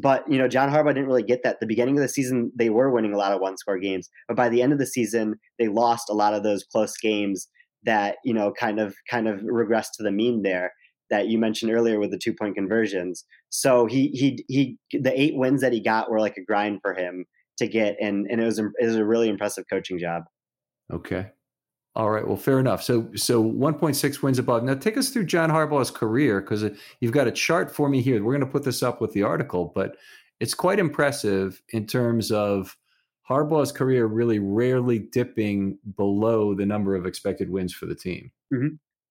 But, 0.00 0.24
you 0.30 0.38
know, 0.38 0.48
John 0.48 0.70
Harbaugh 0.70 0.94
didn't 0.94 1.06
really 1.06 1.22
get 1.22 1.42
that. 1.42 1.60
The 1.60 1.66
beginning 1.66 1.96
of 1.96 2.02
the 2.02 2.08
season, 2.08 2.50
they 2.56 2.70
were 2.70 2.90
winning 2.90 3.12
a 3.12 3.18
lot 3.18 3.32
of 3.32 3.40
one 3.40 3.56
score 3.56 3.78
games. 3.78 4.08
But 4.28 4.36
by 4.36 4.48
the 4.48 4.62
end 4.62 4.72
of 4.72 4.78
the 4.78 4.86
season, 4.86 5.34
they 5.58 5.68
lost 5.68 6.08
a 6.08 6.14
lot 6.14 6.34
of 6.34 6.42
those 6.42 6.64
close 6.64 6.96
games 6.96 7.48
that 7.84 8.16
you 8.24 8.34
know 8.34 8.52
kind 8.52 8.80
of 8.80 8.96
kind 9.08 9.28
of 9.28 9.40
regressed 9.40 9.92
to 9.96 10.02
the 10.02 10.10
mean 10.10 10.42
there 10.42 10.72
that 11.10 11.28
you 11.28 11.38
mentioned 11.38 11.70
earlier 11.70 12.00
with 12.00 12.10
the 12.10 12.18
two 12.18 12.34
point 12.34 12.54
conversions. 12.54 13.24
So 13.50 13.86
he 13.86 14.08
he 14.08 14.44
he 14.48 14.78
the 14.98 15.18
eight 15.18 15.36
wins 15.36 15.60
that 15.60 15.72
he 15.72 15.80
got 15.80 16.10
were 16.10 16.20
like 16.20 16.36
a 16.36 16.44
grind 16.44 16.80
for 16.82 16.94
him 16.94 17.26
to 17.58 17.68
get, 17.68 17.96
and 18.00 18.26
and 18.30 18.40
it 18.40 18.44
was 18.44 18.58
it 18.58 18.72
was 18.86 18.96
a 18.96 19.04
really 19.04 19.28
impressive 19.28 19.64
coaching 19.70 19.98
job. 19.98 20.24
Okay. 20.92 21.26
All 21.96 22.10
right. 22.10 22.26
Well, 22.26 22.36
fair 22.36 22.58
enough. 22.58 22.82
So, 22.82 23.08
so 23.14 23.42
1.6 23.42 24.22
wins 24.22 24.38
above. 24.40 24.64
Now, 24.64 24.74
take 24.74 24.96
us 24.96 25.10
through 25.10 25.26
John 25.26 25.48
Harbaugh's 25.48 25.92
career 25.92 26.40
because 26.40 26.64
you've 27.00 27.12
got 27.12 27.28
a 27.28 27.32
chart 27.32 27.74
for 27.74 27.88
me 27.88 28.02
here. 28.02 28.22
We're 28.22 28.32
going 28.32 28.44
to 28.44 28.50
put 28.50 28.64
this 28.64 28.82
up 28.82 29.00
with 29.00 29.12
the 29.12 29.22
article, 29.22 29.70
but 29.74 29.96
it's 30.40 30.54
quite 30.54 30.80
impressive 30.80 31.62
in 31.68 31.86
terms 31.86 32.32
of 32.32 32.76
Harbaugh's 33.30 33.70
career 33.70 34.06
really 34.06 34.40
rarely 34.40 34.98
dipping 34.98 35.78
below 35.96 36.54
the 36.54 36.66
number 36.66 36.96
of 36.96 37.06
expected 37.06 37.48
wins 37.48 37.72
for 37.72 37.86
the 37.86 37.94
team. 37.94 38.32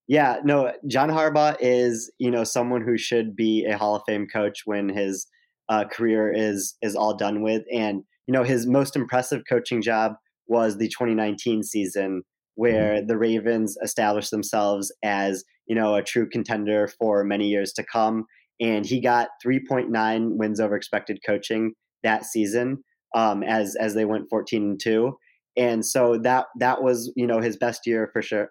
Yeah, 0.07 0.39
no, 0.43 0.73
John 0.87 1.09
Harbaugh 1.09 1.55
is 1.61 2.11
you 2.19 2.29
know 2.29 2.43
someone 2.43 2.81
who 2.81 2.97
should 2.97 3.35
be 3.35 3.65
a 3.65 3.77
Hall 3.77 3.95
of 3.95 4.03
Fame 4.05 4.27
coach 4.27 4.63
when 4.65 4.89
his 4.89 5.25
uh, 5.69 5.85
career 5.85 6.31
is 6.31 6.75
is 6.81 6.95
all 6.95 7.15
done 7.15 7.41
with, 7.41 7.63
and 7.71 8.03
you 8.27 8.33
know 8.33 8.43
his 8.43 8.67
most 8.67 8.97
impressive 8.97 9.43
coaching 9.47 9.81
job 9.81 10.13
was 10.47 10.77
the 10.77 10.89
2019 10.89 11.63
season 11.63 12.23
where 12.55 13.01
the 13.01 13.17
Ravens 13.17 13.77
established 13.83 14.31
themselves 14.31 14.93
as 15.03 15.43
you 15.65 15.75
know 15.75 15.95
a 15.95 16.03
true 16.03 16.27
contender 16.27 16.87
for 16.87 17.23
many 17.23 17.47
years 17.47 17.73
to 17.73 17.83
come, 17.83 18.25
and 18.59 18.85
he 18.85 18.99
got 19.01 19.29
3.9 19.45 20.37
wins 20.37 20.59
over 20.59 20.75
expected 20.75 21.19
coaching 21.25 21.73
that 22.03 22.25
season 22.25 22.83
um, 23.15 23.43
as 23.43 23.75
as 23.75 23.93
they 23.93 24.05
went 24.05 24.29
14 24.29 24.63
and 24.63 24.79
two, 24.79 25.17
and 25.57 25.85
so 25.85 26.17
that 26.19 26.47
that 26.59 26.83
was 26.83 27.11
you 27.15 27.27
know 27.27 27.39
his 27.39 27.57
best 27.57 27.85
year 27.85 28.09
for 28.13 28.21
sure. 28.21 28.49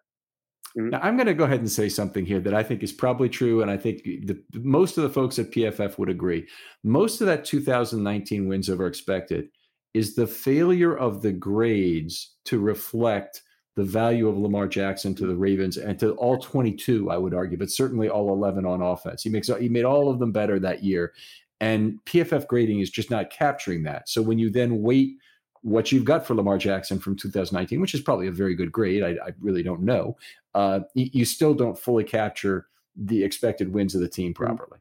Now, 0.74 1.00
I'm 1.02 1.16
going 1.16 1.26
to 1.26 1.34
go 1.34 1.44
ahead 1.44 1.60
and 1.60 1.70
say 1.70 1.90
something 1.90 2.24
here 2.24 2.40
that 2.40 2.54
I 2.54 2.62
think 2.62 2.82
is 2.82 2.92
probably 2.92 3.28
true, 3.28 3.60
and 3.60 3.70
I 3.70 3.76
think 3.76 4.02
the, 4.04 4.42
most 4.54 4.96
of 4.96 5.02
the 5.02 5.10
folks 5.10 5.38
at 5.38 5.50
PFF 5.50 5.98
would 5.98 6.08
agree. 6.08 6.46
Most 6.82 7.20
of 7.20 7.26
that 7.26 7.44
2019 7.44 8.48
wins 8.48 8.70
over 8.70 8.86
expected 8.86 9.48
is 9.92 10.14
the 10.14 10.26
failure 10.26 10.96
of 10.96 11.20
the 11.20 11.32
grades 11.32 12.34
to 12.46 12.58
reflect 12.58 13.42
the 13.74 13.84
value 13.84 14.28
of 14.28 14.36
Lamar 14.36 14.68
Jackson 14.68 15.14
to 15.14 15.26
the 15.26 15.34
Ravens 15.34 15.78
and 15.78 15.98
to 16.00 16.12
all 16.12 16.38
22, 16.38 17.10
I 17.10 17.16
would 17.16 17.32
argue, 17.32 17.56
but 17.56 17.70
certainly 17.70 18.08
all 18.08 18.32
11 18.32 18.66
on 18.66 18.82
offense. 18.82 19.22
He 19.22 19.30
makes 19.30 19.48
he 19.48 19.68
made 19.68 19.84
all 19.84 20.10
of 20.10 20.18
them 20.18 20.32
better 20.32 20.58
that 20.58 20.84
year, 20.84 21.12
and 21.60 21.98
PFF 22.06 22.46
grading 22.46 22.80
is 22.80 22.90
just 22.90 23.10
not 23.10 23.30
capturing 23.30 23.84
that. 23.84 24.08
So 24.08 24.20
when 24.20 24.38
you 24.38 24.50
then 24.50 24.82
weight 24.82 25.16
what 25.62 25.92
you've 25.92 26.04
got 26.04 26.26
for 26.26 26.34
Lamar 26.34 26.58
Jackson 26.58 26.98
from 26.98 27.16
2019, 27.16 27.80
which 27.80 27.94
is 27.94 28.00
probably 28.00 28.26
a 28.26 28.32
very 28.32 28.54
good 28.54 28.72
grade, 28.72 29.02
I, 29.02 29.10
I 29.10 29.32
really 29.40 29.62
don't 29.62 29.82
know. 29.82 30.16
Uh, 30.54 30.80
you, 30.94 31.08
you 31.12 31.24
still 31.24 31.54
don't 31.54 31.78
fully 31.78 32.04
capture 32.04 32.66
the 32.96 33.22
expected 33.22 33.72
wins 33.72 33.94
of 33.94 34.00
the 34.00 34.08
team 34.08 34.34
properly. 34.34 34.80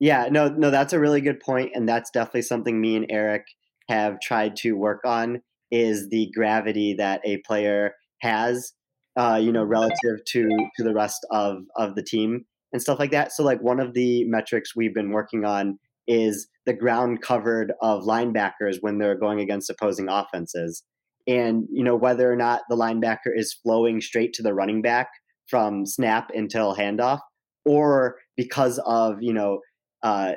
Yeah, 0.00 0.28
no, 0.30 0.48
no, 0.48 0.70
that's 0.70 0.92
a 0.92 0.98
really 0.98 1.20
good 1.20 1.40
point, 1.40 1.72
and 1.74 1.88
that's 1.88 2.10
definitely 2.10 2.42
something 2.42 2.80
me 2.80 2.96
and 2.96 3.06
Eric 3.10 3.46
have 3.88 4.18
tried 4.20 4.56
to 4.56 4.72
work 4.72 5.02
on. 5.04 5.42
Is 5.70 6.08
the 6.08 6.30
gravity 6.34 6.94
that 6.94 7.20
a 7.24 7.38
player 7.38 7.94
has, 8.24 8.72
uh, 9.16 9.38
you 9.40 9.52
know, 9.52 9.62
relative 9.64 10.24
to 10.32 10.48
to 10.76 10.82
the 10.82 10.92
rest 10.94 11.24
of 11.30 11.58
of 11.76 11.94
the 11.94 12.02
team 12.02 12.44
and 12.72 12.82
stuff 12.82 12.98
like 12.98 13.12
that. 13.12 13.32
So, 13.32 13.44
like 13.44 13.60
one 13.62 13.78
of 13.80 13.94
the 13.94 14.24
metrics 14.24 14.74
we've 14.74 14.94
been 14.94 15.10
working 15.12 15.44
on 15.44 15.78
is 16.08 16.48
the 16.66 16.72
ground 16.74 17.22
covered 17.22 17.72
of 17.80 18.02
linebackers 18.02 18.78
when 18.80 18.98
they're 18.98 19.18
going 19.18 19.40
against 19.40 19.70
opposing 19.70 20.08
offenses, 20.08 20.82
and 21.26 21.66
you 21.70 21.84
know 21.84 21.96
whether 21.96 22.30
or 22.32 22.36
not 22.36 22.62
the 22.68 22.76
linebacker 22.76 23.32
is 23.34 23.52
flowing 23.62 24.00
straight 24.00 24.32
to 24.34 24.42
the 24.42 24.52
running 24.54 24.82
back 24.82 25.08
from 25.48 25.86
snap 25.86 26.30
until 26.34 26.74
handoff, 26.74 27.20
or 27.64 28.16
because 28.36 28.80
of 28.84 29.16
you 29.20 29.32
know 29.32 29.60
uh, 30.02 30.32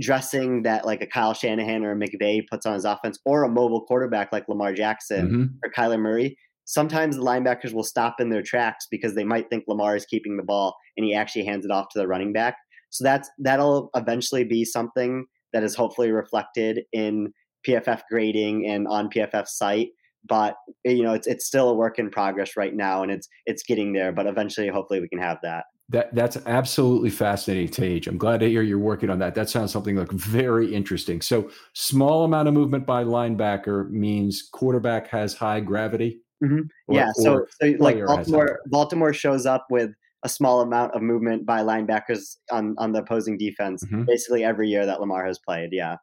dressing 0.00 0.62
that 0.62 0.86
like 0.86 1.02
a 1.02 1.06
Kyle 1.06 1.34
Shanahan 1.34 1.84
or 1.84 1.92
a 1.92 1.96
McVay 1.96 2.42
puts 2.50 2.64
on 2.64 2.74
his 2.74 2.84
offense, 2.84 3.18
or 3.26 3.42
a 3.44 3.48
mobile 3.48 3.84
quarterback 3.84 4.32
like 4.32 4.48
Lamar 4.48 4.72
Jackson 4.72 5.28
Mhm. 5.28 5.48
or 5.64 5.70
Kyler 5.72 5.98
Murray. 6.00 6.36
Sometimes 6.70 7.16
the 7.16 7.22
linebackers 7.22 7.72
will 7.72 7.82
stop 7.82 8.20
in 8.20 8.28
their 8.28 8.44
tracks 8.44 8.86
because 8.88 9.16
they 9.16 9.24
might 9.24 9.50
think 9.50 9.64
Lamar 9.66 9.96
is 9.96 10.06
keeping 10.06 10.36
the 10.36 10.44
ball 10.44 10.76
and 10.96 11.04
he 11.04 11.12
actually 11.12 11.44
hands 11.44 11.64
it 11.64 11.72
off 11.72 11.88
to 11.88 11.98
the 11.98 12.06
running 12.06 12.32
back. 12.32 12.56
So 12.90 13.02
that's 13.02 13.28
that'll 13.40 13.90
eventually 13.96 14.44
be 14.44 14.64
something 14.64 15.26
that 15.52 15.64
is 15.64 15.74
hopefully 15.74 16.12
reflected 16.12 16.82
in 16.92 17.32
PFF 17.66 18.02
grading 18.08 18.68
and 18.68 18.86
on 18.86 19.10
PFF 19.10 19.48
site. 19.48 19.88
But 20.24 20.54
eh, 20.86 20.92
you 20.92 21.02
know, 21.02 21.12
it's 21.12 21.26
it's 21.26 21.44
still 21.44 21.70
a 21.70 21.74
work 21.74 21.98
in 21.98 22.08
progress 22.08 22.56
right 22.56 22.74
now, 22.74 23.02
and 23.02 23.10
it's 23.10 23.26
it's 23.46 23.64
getting 23.64 23.92
there. 23.92 24.12
But 24.12 24.28
eventually, 24.28 24.68
hopefully, 24.68 25.00
we 25.00 25.08
can 25.08 25.18
have 25.18 25.38
that. 25.42 25.64
That 25.88 26.14
that's 26.14 26.36
absolutely 26.46 27.10
fascinating, 27.10 27.68
Tej. 27.68 28.08
I'm 28.08 28.16
glad 28.16 28.38
to 28.40 28.48
hear 28.48 28.62
you're 28.62 28.78
working 28.78 29.10
on 29.10 29.18
that. 29.18 29.34
That 29.34 29.48
sounds 29.48 29.72
something 29.72 29.96
like 29.96 30.12
very 30.12 30.72
interesting. 30.72 31.20
So, 31.20 31.50
small 31.72 32.24
amount 32.24 32.46
of 32.46 32.54
movement 32.54 32.86
by 32.86 33.02
linebacker 33.02 33.90
means 33.90 34.48
quarterback 34.52 35.08
has 35.08 35.34
high 35.34 35.58
gravity. 35.58 36.20
Mhm. 36.42 36.68
Or- 36.88 36.94
yeah, 36.96 37.10
so, 37.14 37.46
so 37.60 37.66
like 37.66 37.78
player 37.96 38.06
has 38.06 38.08
high 38.08 38.14
Baltimore. 38.16 38.60
Baltimore 38.66 39.12
shows 39.12 39.46
up 39.46 39.66
with 39.70 39.90
a 40.22 40.28
small 40.28 40.60
amount 40.60 40.94
of 40.94 41.02
movement 41.02 41.46
by 41.46 41.60
linebackers 41.62 42.36
on 42.52 42.74
on 42.78 42.92
the 42.92 42.98
opposing 43.00 43.38
defense 43.38 43.82
Mhm. 43.84 44.06
basically 44.06 44.44
every 44.44 44.68
year 44.68 44.84
that 44.86 45.00
Lamar 45.00 45.24
has 45.24 45.38
played. 45.38 45.70
Yeah. 45.72 45.96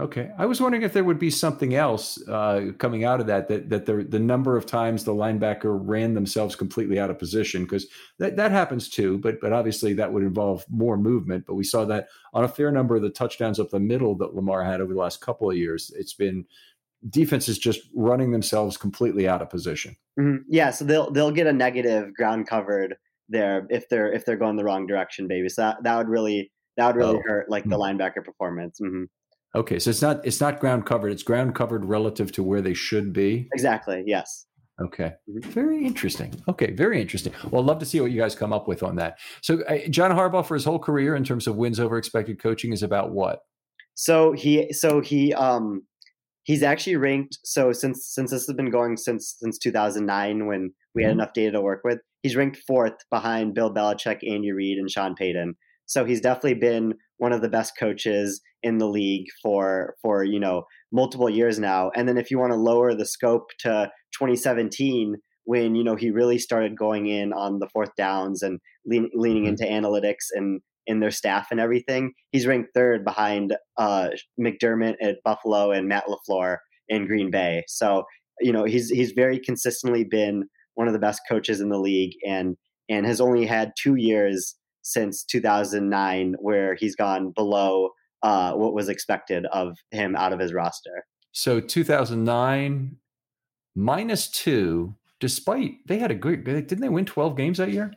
Okay, 0.00 0.30
I 0.38 0.46
was 0.46 0.62
wondering 0.62 0.82
if 0.82 0.94
there 0.94 1.04
would 1.04 1.18
be 1.18 1.28
something 1.28 1.74
else 1.74 2.18
uh, 2.26 2.70
coming 2.78 3.04
out 3.04 3.20
of 3.20 3.26
that 3.26 3.48
that 3.48 3.68
that 3.68 3.84
the 3.84 4.04
the 4.04 4.18
number 4.20 4.56
of 4.56 4.64
times 4.64 5.04
the 5.04 5.12
linebacker 5.12 5.78
ran 5.78 6.14
themselves 6.14 6.56
completely 6.56 6.98
out 6.98 7.10
of 7.10 7.18
position 7.18 7.64
because 7.64 7.86
that 8.18 8.34
that 8.36 8.50
happens 8.50 8.88
too. 8.88 9.18
But 9.18 9.40
but 9.42 9.52
obviously 9.52 9.92
that 9.94 10.10
would 10.10 10.22
involve 10.22 10.64
more 10.70 10.96
movement. 10.96 11.44
But 11.46 11.56
we 11.56 11.64
saw 11.64 11.84
that 11.86 12.08
on 12.32 12.44
a 12.44 12.48
fair 12.48 12.70
number 12.72 12.96
of 12.96 13.02
the 13.02 13.10
touchdowns 13.10 13.60
up 13.60 13.68
the 13.68 13.80
middle 13.80 14.14
that 14.18 14.34
Lamar 14.34 14.64
had 14.64 14.80
over 14.80 14.94
the 14.94 15.00
last 15.00 15.20
couple 15.20 15.50
of 15.50 15.56
years. 15.58 15.92
It's 15.94 16.14
been 16.14 16.46
defenses 17.08 17.58
just 17.58 17.80
running 17.94 18.30
themselves 18.32 18.76
completely 18.76 19.26
out 19.28 19.40
of 19.42 19.48
position. 19.50 19.96
Mhm. 20.18 20.40
Yeah, 20.48 20.70
so 20.70 20.84
they'll 20.84 21.10
they'll 21.10 21.30
get 21.30 21.46
a 21.46 21.52
negative 21.52 22.12
ground 22.14 22.46
covered 22.46 22.96
there 23.28 23.66
if 23.70 23.88
they're 23.88 24.12
if 24.12 24.24
they're 24.26 24.36
going 24.36 24.56
the 24.56 24.64
wrong 24.64 24.86
direction, 24.86 25.26
baby. 25.28 25.48
So 25.48 25.62
that, 25.62 25.82
that 25.84 25.96
would 25.96 26.08
really 26.08 26.52
that 26.76 26.86
would 26.88 26.96
really 26.96 27.16
Oh. 27.18 27.22
hurt 27.26 27.48
like 27.50 27.64
the 27.64 27.76
linebacker 27.78 28.24
performance. 28.24 28.78
hmm 28.78 29.04
Okay, 29.56 29.78
so 29.80 29.90
it's 29.90 30.02
not 30.02 30.24
it's 30.26 30.40
not 30.40 30.60
ground 30.60 30.86
covered. 30.86 31.10
It's 31.12 31.22
ground 31.24 31.54
covered 31.54 31.84
relative 31.84 32.30
to 32.32 32.42
where 32.42 32.60
they 32.62 32.74
should 32.74 33.12
be. 33.12 33.48
Exactly. 33.52 34.04
Yes. 34.06 34.46
Okay, 34.80 35.12
Mhm. 35.28 35.44
very 35.46 35.84
interesting. 35.84 36.32
Okay, 36.48 36.70
very 36.72 37.00
interesting. 37.00 37.32
Well, 37.50 37.60
I'd 37.62 37.66
love 37.66 37.78
to 37.80 37.84
see 37.86 38.00
what 38.00 38.10
you 38.12 38.18
guys 38.20 38.34
come 38.34 38.52
up 38.52 38.66
with 38.68 38.82
on 38.82 38.96
that. 38.96 39.18
So, 39.42 39.60
uh, 39.64 39.78
John 39.90 40.10
Harbaugh 40.12 40.44
for 40.46 40.54
his 40.54 40.64
whole 40.64 40.78
career 40.78 41.14
in 41.16 41.24
terms 41.24 41.46
of 41.46 41.56
wins 41.56 41.78
over 41.80 41.98
expected 41.98 42.38
coaching 42.40 42.72
is 42.72 42.82
about 42.82 43.10
what? 43.12 43.40
So 43.94 44.32
he 44.32 44.72
so 44.72 45.00
he 45.00 45.34
um 45.34 45.82
he's 46.50 46.64
actually 46.64 46.96
ranked 46.96 47.38
so 47.44 47.72
since 47.72 48.04
since 48.12 48.32
this 48.32 48.44
has 48.44 48.56
been 48.56 48.70
going 48.70 48.96
since 48.96 49.36
since 49.38 49.56
2009 49.56 50.46
when 50.46 50.72
we 50.96 51.02
had 51.04 51.10
mm-hmm. 51.10 51.20
enough 51.20 51.32
data 51.32 51.52
to 51.52 51.60
work 51.60 51.82
with, 51.84 52.00
he's 52.24 52.34
ranked 52.34 52.58
fourth 52.66 52.94
behind 53.08 53.54
Bill 53.54 53.72
Belichick, 53.72 54.28
Andy 54.28 54.50
Reid, 54.50 54.76
and 54.78 54.90
Sean 54.90 55.14
Payton. 55.14 55.54
So 55.86 56.04
he's 56.04 56.20
definitely 56.20 56.54
been 56.54 56.94
one 57.18 57.32
of 57.32 57.40
the 57.40 57.48
best 57.48 57.74
coaches 57.78 58.40
in 58.64 58.78
the 58.78 58.88
league 58.88 59.26
for 59.40 59.94
for 60.02 60.24
you 60.24 60.40
know 60.40 60.64
multiple 60.90 61.30
years 61.30 61.60
now. 61.60 61.92
And 61.94 62.08
then 62.08 62.18
if 62.18 62.32
you 62.32 62.38
want 62.40 62.52
to 62.52 62.58
lower 62.58 62.94
the 62.94 63.06
scope 63.06 63.50
to 63.60 63.92
2017, 64.18 65.14
when 65.44 65.76
you 65.76 65.84
know 65.84 65.94
he 65.94 66.10
really 66.10 66.38
started 66.38 66.76
going 66.76 67.06
in 67.06 67.32
on 67.32 67.60
the 67.60 67.68
fourth 67.68 67.94
downs 67.96 68.42
and 68.42 68.58
lean, 68.84 69.08
leaning 69.14 69.44
mm-hmm. 69.44 69.50
into 69.50 69.64
analytics 69.64 70.26
and 70.32 70.60
in 70.90 71.00
their 71.00 71.12
staff 71.12 71.48
and 71.52 71.60
everything, 71.60 72.12
he's 72.32 72.46
ranked 72.46 72.70
third 72.74 73.04
behind 73.04 73.56
uh, 73.78 74.08
McDermott 74.38 74.96
at 75.00 75.22
Buffalo 75.24 75.70
and 75.70 75.86
Matt 75.86 76.04
LaFleur 76.08 76.56
in 76.88 77.06
Green 77.06 77.30
Bay. 77.30 77.62
So 77.68 78.04
you 78.40 78.52
know 78.52 78.64
he's 78.64 78.90
he's 78.90 79.12
very 79.12 79.38
consistently 79.38 80.04
been 80.04 80.44
one 80.74 80.88
of 80.88 80.92
the 80.92 80.98
best 80.98 81.22
coaches 81.28 81.60
in 81.60 81.68
the 81.68 81.78
league 81.78 82.14
and 82.26 82.56
and 82.88 83.06
has 83.06 83.20
only 83.20 83.46
had 83.46 83.72
two 83.80 83.94
years 83.94 84.56
since 84.82 85.24
2009 85.24 86.34
where 86.40 86.74
he's 86.74 86.96
gone 86.96 87.30
below 87.30 87.90
uh, 88.22 88.52
what 88.52 88.74
was 88.74 88.88
expected 88.88 89.46
of 89.46 89.76
him 89.90 90.16
out 90.16 90.32
of 90.32 90.40
his 90.40 90.52
roster. 90.52 91.04
So 91.32 91.60
2009 91.60 92.96
minus 93.76 94.28
two, 94.28 94.96
despite 95.20 95.74
they 95.86 95.98
had 95.98 96.10
a 96.10 96.14
great, 96.14 96.44
didn't 96.44 96.80
they 96.80 96.88
win 96.88 97.04
12 97.04 97.36
games 97.36 97.58
that 97.58 97.70
year? 97.70 97.92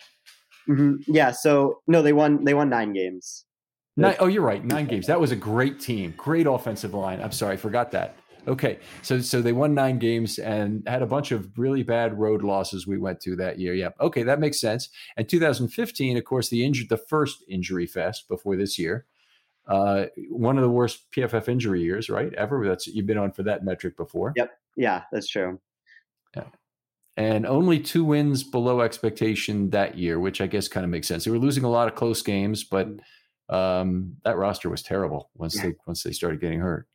Mm-hmm. 0.69 1.11
Yeah. 1.11 1.31
So 1.31 1.81
no, 1.87 2.01
they 2.01 2.13
won. 2.13 2.43
They 2.43 2.53
won 2.53 2.69
nine 2.69 2.93
games. 2.93 3.45
Nine, 3.95 4.15
oh, 4.19 4.25
you're 4.25 4.41
right. 4.41 4.63
Nine 4.63 4.87
games. 4.87 5.05
That 5.05 5.19
was 5.21 5.31
a 5.31 5.35
great 5.35 5.79
team. 5.79 6.15
Great 6.17 6.47
offensive 6.47 6.95
line. 6.95 7.21
I'm 7.21 7.31
sorry, 7.31 7.53
I 7.53 7.57
forgot 7.57 7.91
that. 7.91 8.15
Okay, 8.45 8.79
so 9.01 9.21
so 9.21 9.41
they 9.41 9.53
won 9.53 9.73
nine 9.73 9.99
games 9.99 10.37
and 10.37 10.83
had 10.85 11.01
a 11.01 11.05
bunch 11.05 11.31
of 11.31 11.57
really 11.57 11.81
bad 11.81 12.17
road 12.19 12.43
losses 12.43 12.85
we 12.85 12.97
went 12.97 13.21
to 13.21 13.35
that 13.37 13.57
year. 13.57 13.73
Yep. 13.73 13.95
Okay, 14.01 14.23
that 14.23 14.39
makes 14.39 14.59
sense. 14.59 14.89
And 15.15 15.29
2015, 15.29 16.17
of 16.17 16.23
course, 16.25 16.49
the 16.49 16.65
injured 16.65 16.89
the 16.89 16.97
first 16.97 17.43
injury 17.47 17.85
fest 17.85 18.27
before 18.27 18.57
this 18.57 18.77
year. 18.77 19.05
Uh, 19.65 20.07
one 20.29 20.57
of 20.57 20.63
the 20.63 20.69
worst 20.69 21.09
PFF 21.15 21.47
injury 21.47 21.81
years, 21.81 22.09
right? 22.09 22.33
Ever. 22.33 22.67
That's 22.67 22.87
you've 22.87 23.05
been 23.05 23.17
on 23.17 23.31
for 23.31 23.43
that 23.43 23.63
metric 23.63 23.95
before. 23.95 24.33
Yep. 24.35 24.51
Yeah, 24.75 25.03
that's 25.11 25.27
true. 25.27 25.61
Yeah. 26.35 26.45
And 27.15 27.45
only 27.45 27.79
two 27.79 28.03
wins 28.03 28.43
below 28.43 28.81
expectation 28.81 29.69
that 29.69 29.97
year, 29.97 30.19
which 30.19 30.41
I 30.41 30.47
guess 30.47 30.67
kind 30.67 30.83
of 30.83 30.89
makes 30.89 31.07
sense. 31.07 31.25
They 31.25 31.31
were 31.31 31.37
losing 31.37 31.63
a 31.63 31.69
lot 31.69 31.87
of 31.87 31.93
close 31.93 32.23
games, 32.23 32.63
but 32.63 32.87
um, 33.49 34.15
that 34.23 34.37
roster 34.37 34.69
was 34.69 34.81
terrible 34.81 35.29
once 35.35 35.61
they 35.61 35.75
once 35.85 36.01
they 36.01 36.11
started 36.11 36.41
getting 36.41 36.59
hurt. 36.59 36.87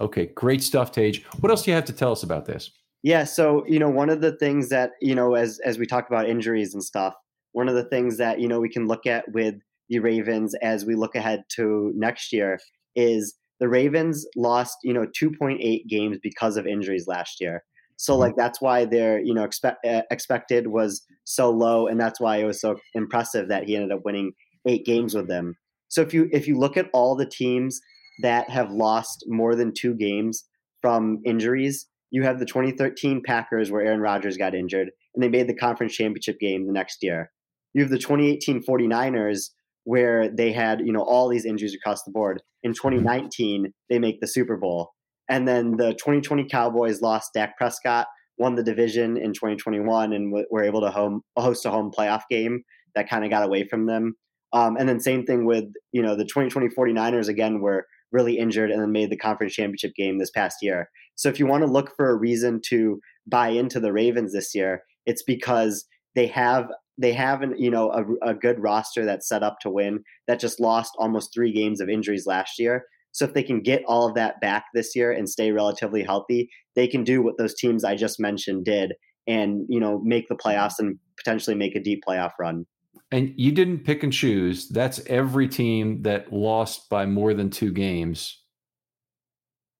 Okay, 0.00 0.26
great 0.26 0.62
stuff, 0.62 0.92
Tej. 0.92 1.22
What 1.40 1.50
else 1.50 1.62
do 1.62 1.70
you 1.70 1.74
have 1.74 1.84
to 1.84 1.92
tell 1.92 2.10
us 2.10 2.22
about 2.22 2.46
this? 2.46 2.70
Yeah, 3.02 3.24
so 3.24 3.64
you 3.66 3.78
know, 3.78 3.88
one 3.88 4.10
of 4.10 4.20
the 4.20 4.32
things 4.32 4.68
that 4.70 4.92
you 5.00 5.14
know, 5.14 5.34
as 5.34 5.60
as 5.64 5.78
we 5.78 5.86
talk 5.86 6.08
about 6.08 6.28
injuries 6.28 6.74
and 6.74 6.82
stuff, 6.82 7.14
one 7.52 7.68
of 7.68 7.74
the 7.74 7.84
things 7.84 8.16
that 8.18 8.40
you 8.40 8.48
know 8.48 8.60
we 8.60 8.68
can 8.68 8.86
look 8.86 9.06
at 9.06 9.30
with 9.32 9.54
the 9.88 9.98
Ravens 9.98 10.54
as 10.56 10.84
we 10.84 10.94
look 10.94 11.14
ahead 11.14 11.44
to 11.50 11.92
next 11.94 12.32
year 12.32 12.58
is 12.96 13.34
the 13.58 13.68
Ravens 13.68 14.26
lost 14.36 14.78
you 14.82 14.92
know 14.92 15.06
2.8 15.20 15.86
games 15.86 16.18
because 16.22 16.56
of 16.56 16.66
injuries 16.66 17.06
last 17.06 17.40
year. 17.40 17.62
So 18.00 18.14
mm-hmm. 18.14 18.20
like 18.20 18.36
that's 18.36 18.60
why 18.60 18.84
their 18.84 19.20
you 19.20 19.34
know 19.34 19.44
expect, 19.44 19.84
uh, 19.86 20.02
expected 20.10 20.68
was 20.68 21.02
so 21.24 21.50
low, 21.50 21.86
and 21.86 22.00
that's 22.00 22.20
why 22.20 22.38
it 22.38 22.44
was 22.44 22.60
so 22.60 22.76
impressive 22.94 23.48
that 23.48 23.64
he 23.64 23.76
ended 23.76 23.92
up 23.92 24.04
winning 24.04 24.32
eight 24.66 24.84
games 24.84 25.14
with 25.14 25.28
them. 25.28 25.56
So 25.88 26.00
if 26.00 26.14
you 26.14 26.28
if 26.32 26.48
you 26.48 26.58
look 26.58 26.76
at 26.76 26.90
all 26.92 27.14
the 27.14 27.26
teams 27.26 27.80
that 28.22 28.50
have 28.50 28.70
lost 28.70 29.24
more 29.28 29.54
than 29.54 29.72
two 29.72 29.94
games 29.94 30.44
from 30.80 31.20
injuries. 31.24 31.86
You 32.10 32.22
have 32.24 32.38
the 32.38 32.46
2013 32.46 33.22
Packers 33.24 33.70
where 33.70 33.82
Aaron 33.82 34.00
Rodgers 34.00 34.36
got 34.36 34.54
injured 34.54 34.90
and 35.14 35.22
they 35.22 35.28
made 35.28 35.48
the 35.48 35.54
conference 35.54 35.94
championship 35.94 36.38
game 36.40 36.66
the 36.66 36.72
next 36.72 37.02
year. 37.02 37.30
You 37.72 37.82
have 37.82 37.90
the 37.90 37.98
2018 37.98 38.64
49ers 38.64 39.50
where 39.84 40.28
they 40.28 40.52
had, 40.52 40.80
you 40.80 40.92
know, 40.92 41.02
all 41.02 41.28
these 41.28 41.44
injuries 41.44 41.74
across 41.74 42.02
the 42.02 42.10
board. 42.10 42.42
In 42.62 42.72
2019, 42.72 43.72
they 43.88 43.98
make 43.98 44.20
the 44.20 44.26
Super 44.26 44.56
Bowl. 44.56 44.90
And 45.30 45.46
then 45.46 45.76
the 45.76 45.92
2020 45.92 46.48
Cowboys 46.48 47.00
lost 47.00 47.32
Dak 47.34 47.56
Prescott, 47.56 48.08
won 48.36 48.56
the 48.56 48.62
division 48.62 49.16
in 49.16 49.32
2021 49.32 50.12
and 50.12 50.32
were 50.50 50.64
able 50.64 50.80
to 50.80 50.90
home, 50.90 51.22
host 51.36 51.64
a 51.64 51.70
home 51.70 51.90
playoff 51.96 52.22
game 52.30 52.64
that 52.94 53.08
kind 53.08 53.24
of 53.24 53.30
got 53.30 53.44
away 53.44 53.66
from 53.66 53.86
them. 53.86 54.16
Um, 54.52 54.76
and 54.76 54.88
then 54.88 54.98
same 54.98 55.24
thing 55.24 55.46
with, 55.46 55.64
you 55.92 56.02
know, 56.02 56.16
the 56.16 56.24
2020 56.24 56.68
49ers 56.68 57.28
again, 57.28 57.60
were 57.60 57.86
really 58.12 58.38
injured 58.38 58.70
and 58.70 58.82
then 58.82 58.92
made 58.92 59.10
the 59.10 59.16
conference 59.16 59.54
championship 59.54 59.94
game 59.94 60.18
this 60.18 60.30
past 60.30 60.56
year. 60.62 60.90
So 61.14 61.28
if 61.28 61.38
you 61.38 61.46
want 61.46 61.62
to 61.62 61.70
look 61.70 61.92
for 61.96 62.10
a 62.10 62.16
reason 62.16 62.60
to 62.68 63.00
buy 63.26 63.48
into 63.48 63.78
the 63.78 63.92
Ravens 63.92 64.32
this 64.32 64.54
year, 64.54 64.82
it's 65.06 65.22
because 65.22 65.86
they 66.14 66.26
have 66.26 66.70
they 66.98 67.12
have 67.12 67.40
an, 67.40 67.54
you 67.56 67.70
know 67.70 67.90
a, 67.92 68.30
a 68.30 68.34
good 68.34 68.60
roster 68.60 69.04
that's 69.04 69.28
set 69.28 69.42
up 69.42 69.58
to 69.60 69.70
win 69.70 70.02
that 70.26 70.40
just 70.40 70.60
lost 70.60 70.92
almost 70.98 71.32
three 71.32 71.52
games 71.52 71.80
of 71.80 71.88
injuries 71.88 72.26
last 72.26 72.58
year. 72.58 72.84
So 73.12 73.24
if 73.24 73.34
they 73.34 73.42
can 73.42 73.60
get 73.60 73.82
all 73.86 74.08
of 74.08 74.14
that 74.14 74.40
back 74.40 74.66
this 74.74 74.94
year 74.94 75.12
and 75.12 75.28
stay 75.28 75.50
relatively 75.50 76.02
healthy, 76.02 76.48
they 76.76 76.86
can 76.86 77.04
do 77.04 77.22
what 77.22 77.38
those 77.38 77.54
teams 77.54 77.84
I 77.84 77.96
just 77.96 78.20
mentioned 78.20 78.64
did 78.64 78.92
and 79.26 79.66
you 79.68 79.80
know 79.80 80.00
make 80.04 80.28
the 80.28 80.36
playoffs 80.36 80.78
and 80.78 80.98
potentially 81.16 81.56
make 81.56 81.74
a 81.76 81.80
deep 81.80 82.02
playoff 82.06 82.32
run. 82.38 82.66
And 83.12 83.32
you 83.36 83.52
didn't 83.52 83.84
pick 83.84 84.02
and 84.02 84.12
choose. 84.12 84.68
That's 84.68 85.00
every 85.06 85.48
team 85.48 86.02
that 86.02 86.32
lost 86.32 86.88
by 86.88 87.06
more 87.06 87.34
than 87.34 87.50
two 87.50 87.72
games. 87.72 88.40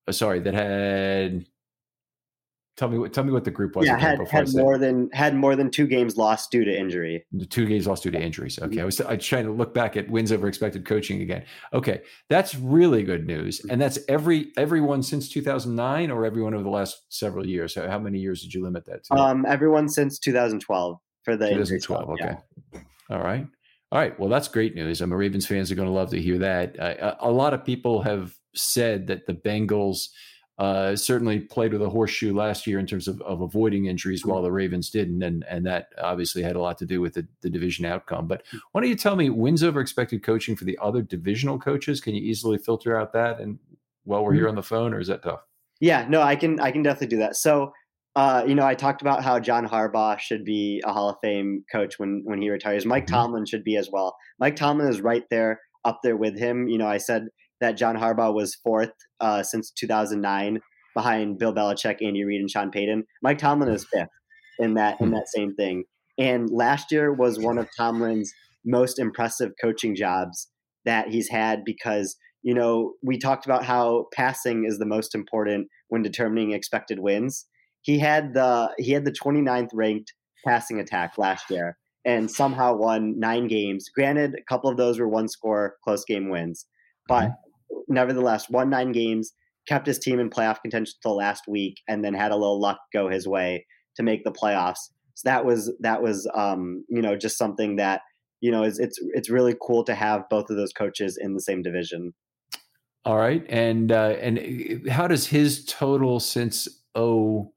Uh, 0.08 0.12
sorry, 0.12 0.40
that 0.40 0.54
had. 0.54 1.46
Tell 2.80 2.88
me 2.88 2.96
what. 2.96 3.12
Tell 3.12 3.24
me 3.24 3.30
what 3.30 3.44
the 3.44 3.50
group 3.50 3.76
was. 3.76 3.86
Yeah, 3.86 3.98
had, 3.98 4.26
had 4.26 4.54
more 4.54 4.78
than 4.78 5.10
had 5.12 5.34
more 5.34 5.54
than 5.54 5.70
two 5.70 5.86
games 5.86 6.16
lost 6.16 6.50
due 6.50 6.64
to 6.64 6.74
injury. 6.74 7.26
Two 7.50 7.66
games 7.66 7.86
lost 7.86 8.04
due 8.04 8.10
to 8.10 8.18
injuries. 8.18 8.58
Okay, 8.58 8.80
I 8.80 8.86
was 8.86 8.98
I 9.02 9.16
was 9.16 9.26
trying 9.26 9.44
to 9.44 9.52
look 9.52 9.74
back 9.74 9.98
at 9.98 10.08
wins 10.08 10.32
over 10.32 10.48
expected 10.48 10.86
coaching 10.86 11.20
again. 11.20 11.44
Okay, 11.74 12.00
that's 12.30 12.54
really 12.54 13.02
good 13.02 13.26
news, 13.26 13.60
and 13.68 13.78
that's 13.78 13.98
every 14.08 14.52
everyone 14.56 15.02
since 15.02 15.28
2009 15.28 16.10
or 16.10 16.24
everyone 16.24 16.54
over 16.54 16.62
the 16.62 16.70
last 16.70 17.02
several 17.10 17.46
years. 17.46 17.74
How, 17.74 17.86
how 17.86 17.98
many 17.98 18.18
years 18.18 18.40
did 18.40 18.54
you 18.54 18.62
limit 18.62 18.86
that 18.86 19.04
to? 19.04 19.14
Um, 19.14 19.44
everyone 19.44 19.86
since 19.90 20.18
2012 20.18 20.98
for 21.22 21.36
the 21.36 21.50
2012. 21.50 22.08
Okay. 22.08 22.34
Yeah. 22.72 22.80
All 23.10 23.20
right. 23.20 23.46
All 23.92 23.98
right. 23.98 24.18
Well, 24.18 24.30
that's 24.30 24.48
great 24.48 24.74
news. 24.74 25.02
I'm 25.02 25.12
a 25.12 25.16
Ravens 25.16 25.46
fans 25.46 25.70
are 25.70 25.74
going 25.74 25.88
to 25.88 25.92
love 25.92 26.12
to 26.12 26.22
hear 26.22 26.38
that. 26.38 26.80
Uh, 26.80 27.16
a 27.20 27.30
lot 27.30 27.52
of 27.52 27.62
people 27.62 28.00
have 28.00 28.32
said 28.54 29.08
that 29.08 29.26
the 29.26 29.34
Bengals 29.34 30.08
uh, 30.60 30.94
certainly 30.94 31.40
played 31.40 31.72
with 31.72 31.80
a 31.80 31.88
horseshoe 31.88 32.34
last 32.34 32.66
year 32.66 32.78
in 32.78 32.86
terms 32.86 33.08
of, 33.08 33.18
of 33.22 33.40
avoiding 33.40 33.86
injuries, 33.86 34.26
while 34.26 34.42
the 34.42 34.52
Ravens 34.52 34.90
didn't, 34.90 35.22
and 35.22 35.42
and 35.48 35.64
that 35.64 35.88
obviously 35.96 36.42
had 36.42 36.54
a 36.54 36.60
lot 36.60 36.76
to 36.78 36.84
do 36.84 37.00
with 37.00 37.14
the, 37.14 37.26
the 37.40 37.48
division 37.48 37.86
outcome. 37.86 38.28
But 38.28 38.42
why 38.72 38.82
don't 38.82 38.90
you 38.90 38.96
tell 38.96 39.16
me 39.16 39.30
wins 39.30 39.62
over 39.62 39.80
expected 39.80 40.22
coaching 40.22 40.56
for 40.56 40.66
the 40.66 40.78
other 40.82 41.00
divisional 41.00 41.58
coaches? 41.58 42.02
Can 42.02 42.14
you 42.14 42.20
easily 42.20 42.58
filter 42.58 42.94
out 42.94 43.14
that? 43.14 43.40
And 43.40 43.58
while 44.04 44.22
we're 44.22 44.34
here 44.34 44.42
mm-hmm. 44.42 44.50
on 44.50 44.56
the 44.56 44.62
phone, 44.62 44.92
or 44.92 45.00
is 45.00 45.08
that 45.08 45.22
tough? 45.22 45.40
Yeah, 45.80 46.06
no, 46.10 46.20
I 46.20 46.36
can 46.36 46.60
I 46.60 46.72
can 46.72 46.82
definitely 46.82 47.16
do 47.16 47.18
that. 47.20 47.36
So 47.36 47.72
uh, 48.16 48.44
you 48.46 48.54
know, 48.54 48.66
I 48.66 48.74
talked 48.74 49.00
about 49.00 49.24
how 49.24 49.40
John 49.40 49.66
Harbaugh 49.66 50.18
should 50.18 50.44
be 50.44 50.82
a 50.84 50.92
Hall 50.92 51.08
of 51.08 51.16
Fame 51.22 51.64
coach 51.72 51.98
when 51.98 52.20
when 52.26 52.42
he 52.42 52.50
retires. 52.50 52.84
Mike 52.84 53.06
mm-hmm. 53.06 53.14
Tomlin 53.14 53.46
should 53.46 53.64
be 53.64 53.76
as 53.76 53.88
well. 53.90 54.14
Mike 54.38 54.56
Tomlin 54.56 54.88
is 54.88 55.00
right 55.00 55.24
there, 55.30 55.60
up 55.86 56.00
there 56.02 56.18
with 56.18 56.38
him. 56.38 56.68
You 56.68 56.76
know, 56.76 56.88
I 56.88 56.98
said 56.98 57.28
that 57.60 57.76
John 57.76 57.96
Harbaugh 57.96 58.34
was 58.34 58.54
fourth 58.54 58.92
uh, 59.20 59.42
since 59.42 59.70
2009, 59.72 60.60
behind 60.94 61.38
Bill 61.38 61.54
Belichick, 61.54 62.02
Andy 62.02 62.24
Reid, 62.24 62.40
and 62.40 62.50
Sean 62.50 62.70
Payton. 62.70 63.04
Mike 63.22 63.38
Tomlin 63.38 63.70
is 63.70 63.86
fifth 63.92 64.08
in 64.58 64.74
that 64.74 65.00
in 65.00 65.08
hmm. 65.08 65.14
that 65.14 65.28
same 65.28 65.54
thing. 65.54 65.84
And 66.18 66.50
last 66.50 66.90
year 66.90 67.12
was 67.12 67.38
one 67.38 67.58
of 67.58 67.68
Tomlin's 67.76 68.32
most 68.64 68.98
impressive 68.98 69.52
coaching 69.60 69.94
jobs 69.94 70.48
that 70.84 71.08
he's 71.08 71.28
had 71.28 71.64
because 71.64 72.16
you 72.42 72.54
know 72.54 72.94
we 73.02 73.18
talked 73.18 73.46
about 73.46 73.64
how 73.64 74.06
passing 74.12 74.64
is 74.66 74.78
the 74.78 74.86
most 74.86 75.14
important 75.14 75.68
when 75.88 76.02
determining 76.02 76.52
expected 76.52 76.98
wins 76.98 77.46
he 77.82 77.98
had 77.98 78.34
the 78.34 78.70
he 78.78 78.92
had 78.92 79.04
the 79.04 79.12
29th 79.12 79.70
ranked 79.72 80.12
passing 80.46 80.80
attack 80.80 81.16
last 81.18 81.50
year 81.50 81.76
and 82.04 82.30
somehow 82.30 82.74
won 82.74 83.18
nine 83.18 83.46
games. 83.46 83.90
Granted, 83.94 84.34
a 84.34 84.42
couple 84.48 84.70
of 84.70 84.76
those 84.76 84.98
were 84.98 85.08
one 85.08 85.28
score 85.28 85.76
close 85.84 86.04
game 86.04 86.30
wins, 86.30 86.66
but 87.06 87.24
mm-hmm. 87.24 87.49
Nevertheless, 87.88 88.48
won 88.48 88.70
nine 88.70 88.92
games, 88.92 89.32
kept 89.68 89.86
his 89.86 89.98
team 89.98 90.18
in 90.18 90.30
playoff 90.30 90.60
contention 90.62 90.94
until 91.02 91.16
last 91.16 91.44
week, 91.48 91.76
and 91.88 92.04
then 92.04 92.14
had 92.14 92.32
a 92.32 92.36
little 92.36 92.60
luck 92.60 92.78
go 92.92 93.08
his 93.08 93.26
way 93.26 93.66
to 93.96 94.02
make 94.02 94.24
the 94.24 94.32
playoffs. 94.32 94.90
So 95.14 95.28
that 95.28 95.44
was 95.44 95.72
that 95.80 96.02
was 96.02 96.28
um, 96.34 96.84
you 96.88 97.02
know 97.02 97.16
just 97.16 97.36
something 97.36 97.76
that 97.76 98.02
you 98.40 98.50
know 98.50 98.62
is 98.62 98.78
it's 98.78 98.98
it's 99.14 99.30
really 99.30 99.54
cool 99.60 99.84
to 99.84 99.94
have 99.94 100.28
both 100.30 100.50
of 100.50 100.56
those 100.56 100.72
coaches 100.72 101.18
in 101.20 101.34
the 101.34 101.42
same 101.42 101.62
division. 101.62 102.14
All 103.04 103.16
right, 103.16 103.44
and 103.48 103.92
uh, 103.92 104.16
and 104.20 104.88
how 104.88 105.06
does 105.06 105.26
his 105.26 105.64
total 105.64 106.20
since 106.20 106.68
oh 106.94 107.52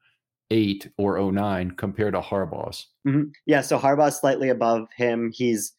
eight 0.54 0.90
or 0.98 1.18
oh 1.18 1.32
nine 1.32 1.72
compare 1.72 2.12
to 2.12 2.22
Harbaugh's. 2.22 2.88
Mm-hmm. 3.08 3.30
Yeah, 3.46 3.62
so 3.62 3.80
Harbaugh's 3.80 4.20
slightly 4.20 4.50
above 4.50 4.88
him. 4.96 5.32
He's 5.34 5.74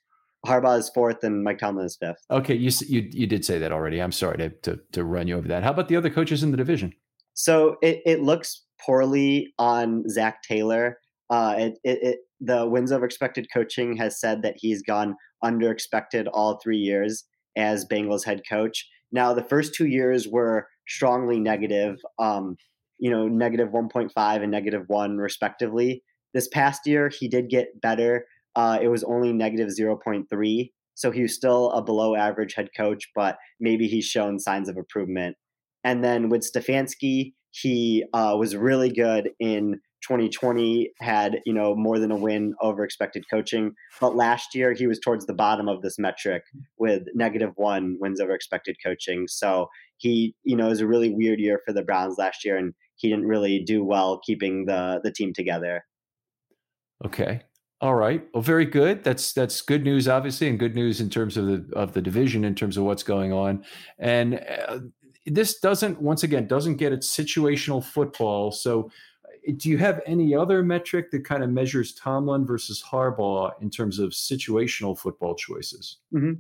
Harbaugh 0.45 0.79
is 0.79 0.91
fourth, 0.91 1.25
and 1.25 1.43
Mike 1.43 1.59
Tomlin 1.59 1.87
is 1.87 1.97
fifth. 1.97 2.25
Okay, 2.31 2.55
you 2.55 2.71
you 2.87 3.09
you 3.11 3.27
did 3.27 3.45
say 3.45 3.59
that 3.59 3.73
already. 3.73 4.01
I'm 4.01 4.13
sorry 4.13 4.39
to 4.39 4.51
to, 4.51 4.81
to 4.93 5.05
run 5.05 5.27
you 5.29 5.37
over 5.37 5.49
that. 5.49 5.63
How 5.63 5.71
about 5.71 5.89
the 5.89 5.97
other 5.97 6.11
coaches 6.11 6.43
in 6.43 6.51
the 6.51 6.57
division? 6.57 6.93
So 7.35 7.77
it, 7.83 8.01
it 8.07 8.23
looks 8.23 8.65
poorly 8.81 9.53
on 9.59 10.09
Zac 10.09 10.43
Taylor. 10.43 10.99
Uh, 11.31 11.55
it, 11.59 11.79
it, 11.83 12.03
it, 12.03 12.19
the 12.41 12.67
wins 12.67 12.93
over 12.93 13.05
expected 13.05 13.49
coaching 13.53 13.97
has 13.97 14.21
said 14.21 14.43
that 14.43 14.55
he's 14.57 14.83
gone 14.83 15.17
under 15.43 15.71
expected 15.71 16.29
all 16.29 16.61
three 16.63 16.79
years 16.79 17.25
as 17.57 17.87
Bengals 17.87 18.25
head 18.25 18.43
coach. 18.49 18.89
Now, 19.13 19.33
the 19.33 19.43
first 19.43 19.75
two 19.75 19.87
years 19.87 20.29
were 20.29 20.69
strongly 20.89 21.39
negative, 21.41 21.99
um, 22.19 22.57
you 22.99 23.11
know, 23.11 23.29
negative 23.29 23.69
1.5 23.69 24.43
and 24.43 24.51
negative 24.51 24.85
one, 24.89 25.19
respectively. 25.19 26.03
This 26.33 26.49
past 26.49 26.87
year, 26.87 27.09
he 27.09 27.29
did 27.29 27.49
get 27.49 27.81
better. 27.81 28.27
Uh, 28.57 28.79
it 28.81 28.89
was 28.89 29.05
only 29.05 29.33
negative 29.33 29.69
0.3. 29.69 30.71
So 30.95 31.11
he 31.11 31.23
was 31.23 31.35
still 31.35 31.71
a 31.73 31.83
below 31.83 32.15
average 32.15 32.55
head 32.55 32.69
coach, 32.77 33.11
but 33.15 33.37
maybe 33.61 33.89
he's 33.89 34.05
shown 34.05 34.39
signs 34.39 34.69
of 34.69 34.77
improvement. 34.77 35.37
And 35.83 36.03
then 36.03 36.29
with 36.29 36.49
Stefanski, 36.51 37.33
he 37.51 38.05
uh, 38.13 38.37
was 38.39 38.57
really 38.57 38.91
good 38.91 39.31
in 39.39 39.81
2020 40.07 40.91
had 41.01 41.41
you 41.47 41.53
know 41.53 41.75
more 41.75 41.99
than 41.99 42.11
a 42.11 42.17
win 42.17 42.55
over 42.61 42.85
expected 42.85 43.25
coaching 43.31 43.73
but 44.01 44.15
last 44.15 44.55
year 44.55 44.73
he 44.75 44.87
was 44.87 45.01
towards 45.01 45.25
the 45.25 45.33
bottom 45.33 45.67
of 45.67 45.81
this 45.81 45.99
metric 45.99 46.43
with 46.77 47.05
negative 47.15 47.53
one 47.57 47.97
wins 48.01 48.21
over 48.21 48.35
expected 48.35 48.77
coaching 48.85 49.27
so 49.27 49.69
he 49.97 50.35
you 50.43 50.55
know 50.57 50.67
it 50.67 50.71
was 50.71 50.81
a 50.81 50.87
really 50.87 51.11
weird 51.11 51.41
year 51.41 51.59
for 51.65 51.73
the 51.73 51.83
browns 51.83 52.17
last 52.19 52.45
year 52.45 52.57
and 52.57 52.75
he 52.97 53.09
didn't 53.09 53.27
really 53.27 53.61
do 53.61 53.83
well 53.83 54.21
keeping 54.27 54.67
the 54.67 55.01
the 55.03 55.11
team 55.11 55.33
together 55.33 55.87
okay 57.05 57.41
all 57.81 57.95
right 57.95 58.27
well 58.33 58.43
very 58.43 58.65
good 58.65 59.03
that's 59.05 59.33
that's 59.33 59.61
good 59.61 59.85
news 59.85 60.09
obviously 60.09 60.49
and 60.49 60.59
good 60.59 60.75
news 60.75 61.01
in 61.01 61.11
terms 61.11 61.37
of 61.37 61.47
the 61.47 61.67
of 61.75 61.93
the 61.93 62.01
division 62.01 62.45
in 62.45 62.55
terms 62.55 62.77
of 62.77 62.85
what's 62.85 63.03
going 63.03 63.33
on 63.33 63.65
and 63.99 64.41
uh, 64.69 64.79
this 65.27 65.59
doesn't 65.59 66.01
once 66.01 66.23
again 66.23 66.47
doesn't 66.47 66.77
get 66.77 66.93
its 66.93 67.15
situational 67.15 67.85
football 67.85 68.53
so 68.53 68.91
do 69.57 69.69
you 69.69 69.79
have 69.79 70.01
any 70.07 70.35
other 70.35 70.63
metric 70.63 71.11
that 71.11 71.25
kind 71.25 71.43
of 71.43 71.51
measures 71.51 71.95
Tomlin 71.95 72.47
versus 72.47 72.83
Harbaugh 72.83 73.53
in 73.61 73.71
terms 73.71 73.99
of 73.99 74.11
situational 74.11 74.99
football 74.99 75.35
choices? 75.35 75.99
Mm-hmm. 76.15 76.35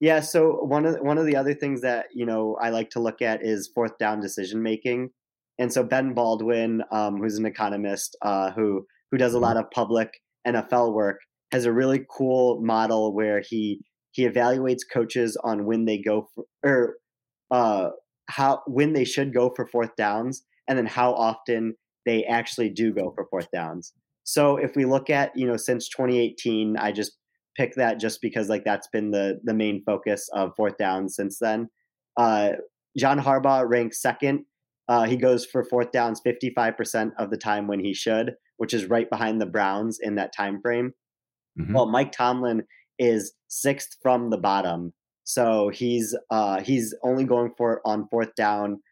Yeah, 0.00 0.20
so 0.20 0.64
one 0.64 0.86
of 0.86 0.94
the, 0.94 1.02
one 1.02 1.18
of 1.18 1.26
the 1.26 1.36
other 1.36 1.54
things 1.54 1.82
that 1.82 2.06
you 2.14 2.24
know 2.24 2.56
I 2.60 2.70
like 2.70 2.90
to 2.90 3.00
look 3.00 3.20
at 3.20 3.44
is 3.44 3.70
fourth 3.74 3.98
down 3.98 4.20
decision 4.20 4.62
making, 4.62 5.10
and 5.58 5.72
so 5.72 5.82
Ben 5.82 6.14
Baldwin, 6.14 6.82
um, 6.90 7.18
who's 7.18 7.36
an 7.36 7.44
economist 7.44 8.16
uh, 8.22 8.50
who 8.52 8.86
who 9.10 9.18
does 9.18 9.34
a 9.34 9.36
mm-hmm. 9.36 9.44
lot 9.44 9.56
of 9.58 9.70
public 9.70 10.22
NFL 10.46 10.94
work, 10.94 11.20
has 11.52 11.64
a 11.64 11.72
really 11.72 12.04
cool 12.10 12.60
model 12.62 13.14
where 13.14 13.40
he 13.40 13.80
he 14.12 14.28
evaluates 14.28 14.80
coaches 14.92 15.36
on 15.44 15.66
when 15.66 15.84
they 15.84 15.98
go 15.98 16.28
for 16.34 16.44
or 16.64 16.96
uh, 17.50 17.90
how 18.28 18.62
when 18.66 18.92
they 18.92 19.04
should 19.04 19.34
go 19.34 19.52
for 19.54 19.66
fourth 19.66 19.94
downs, 19.96 20.42
and 20.68 20.78
then 20.78 20.86
how 20.86 21.12
often 21.12 21.74
they 22.06 22.24
actually 22.24 22.70
do 22.70 22.92
go 22.92 23.12
for 23.14 23.26
fourth 23.30 23.48
downs. 23.52 23.92
So 24.24 24.56
if 24.56 24.76
we 24.76 24.84
look 24.84 25.10
at, 25.10 25.36
you 25.36 25.46
know, 25.46 25.56
since 25.56 25.88
2018, 25.88 26.76
I 26.76 26.92
just 26.92 27.18
pick 27.56 27.74
that 27.74 27.98
just 27.98 28.20
because 28.22 28.48
like 28.48 28.64
that's 28.64 28.88
been 28.88 29.10
the 29.10 29.40
the 29.44 29.54
main 29.54 29.82
focus 29.84 30.28
of 30.34 30.52
fourth 30.56 30.76
downs 30.78 31.16
since 31.16 31.38
then. 31.38 31.68
Uh, 32.16 32.52
John 32.96 33.18
Harbaugh 33.18 33.68
ranks 33.68 34.00
second. 34.00 34.44
Uh, 34.88 35.04
he 35.04 35.16
goes 35.16 35.46
for 35.46 35.62
fourth 35.64 35.92
downs 35.92 36.20
55% 36.26 37.12
of 37.16 37.30
the 37.30 37.36
time 37.36 37.68
when 37.68 37.78
he 37.78 37.94
should, 37.94 38.34
which 38.60 38.74
is 38.74 38.90
right 38.90 39.08
behind 39.08 39.40
the 39.40 39.46
Browns 39.46 39.98
in 40.02 40.16
that 40.16 40.34
time 40.36 40.60
frame. 40.60 40.92
Mm-hmm. 41.58 41.72
Well, 41.72 41.86
Mike 41.86 42.12
Tomlin 42.12 42.64
is 42.98 43.32
sixth 43.48 43.96
from 44.02 44.28
the 44.28 44.36
bottom. 44.36 44.92
So 45.24 45.70
he's 45.70 46.14
uh, 46.30 46.60
he's 46.60 46.94
only 47.02 47.24
going 47.24 47.52
for 47.56 47.74
it 47.74 47.80
on 47.86 48.06
fourth 48.10 48.34
down 48.36 48.82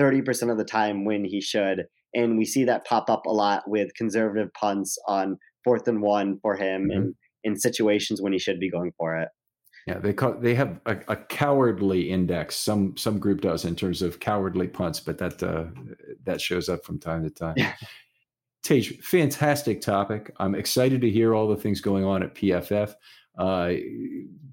30% 0.00 0.50
of 0.50 0.56
the 0.56 0.64
time 0.64 1.04
when 1.04 1.26
he 1.26 1.42
should. 1.42 1.84
And 2.14 2.38
we 2.38 2.46
see 2.46 2.64
that 2.64 2.86
pop 2.86 3.10
up 3.10 3.26
a 3.26 3.30
lot 3.30 3.64
with 3.68 3.94
conservative 3.96 4.48
punts 4.58 4.96
on 5.06 5.36
fourth 5.62 5.86
and 5.88 6.00
one 6.00 6.38
for 6.40 6.56
him 6.56 6.84
mm-hmm. 6.84 6.92
in, 6.92 7.14
in 7.44 7.60
situations 7.60 8.22
when 8.22 8.32
he 8.32 8.38
should 8.38 8.58
be 8.58 8.70
going 8.70 8.92
for 8.96 9.18
it. 9.18 9.28
Yeah, 9.86 9.98
they 9.98 10.14
call, 10.14 10.38
they 10.38 10.54
have 10.54 10.80
a, 10.86 10.96
a, 11.08 11.16
cowardly 11.16 12.10
index. 12.10 12.56
Some 12.56 12.96
some 12.96 13.18
group 13.18 13.42
does 13.42 13.66
in 13.66 13.76
terms 13.76 14.00
of 14.00 14.20
cowardly 14.20 14.68
punts, 14.68 15.00
but 15.00 15.18
that 15.18 15.42
uh, 15.42 15.64
that 16.24 16.40
shows 16.40 16.68
up 16.70 16.84
from 16.84 16.98
time 16.98 17.24
to 17.24 17.30
time. 17.30 17.54
Yeah. 17.56 17.74
Tej, 18.62 18.82
fantastic 19.02 19.80
topic. 19.80 20.32
I'm 20.38 20.54
excited 20.54 21.00
to 21.02 21.10
hear 21.10 21.34
all 21.34 21.48
the 21.48 21.56
things 21.56 21.80
going 21.80 22.04
on 22.04 22.22
at 22.22 22.34
PFF. 22.34 22.94
Uh, 23.38 23.72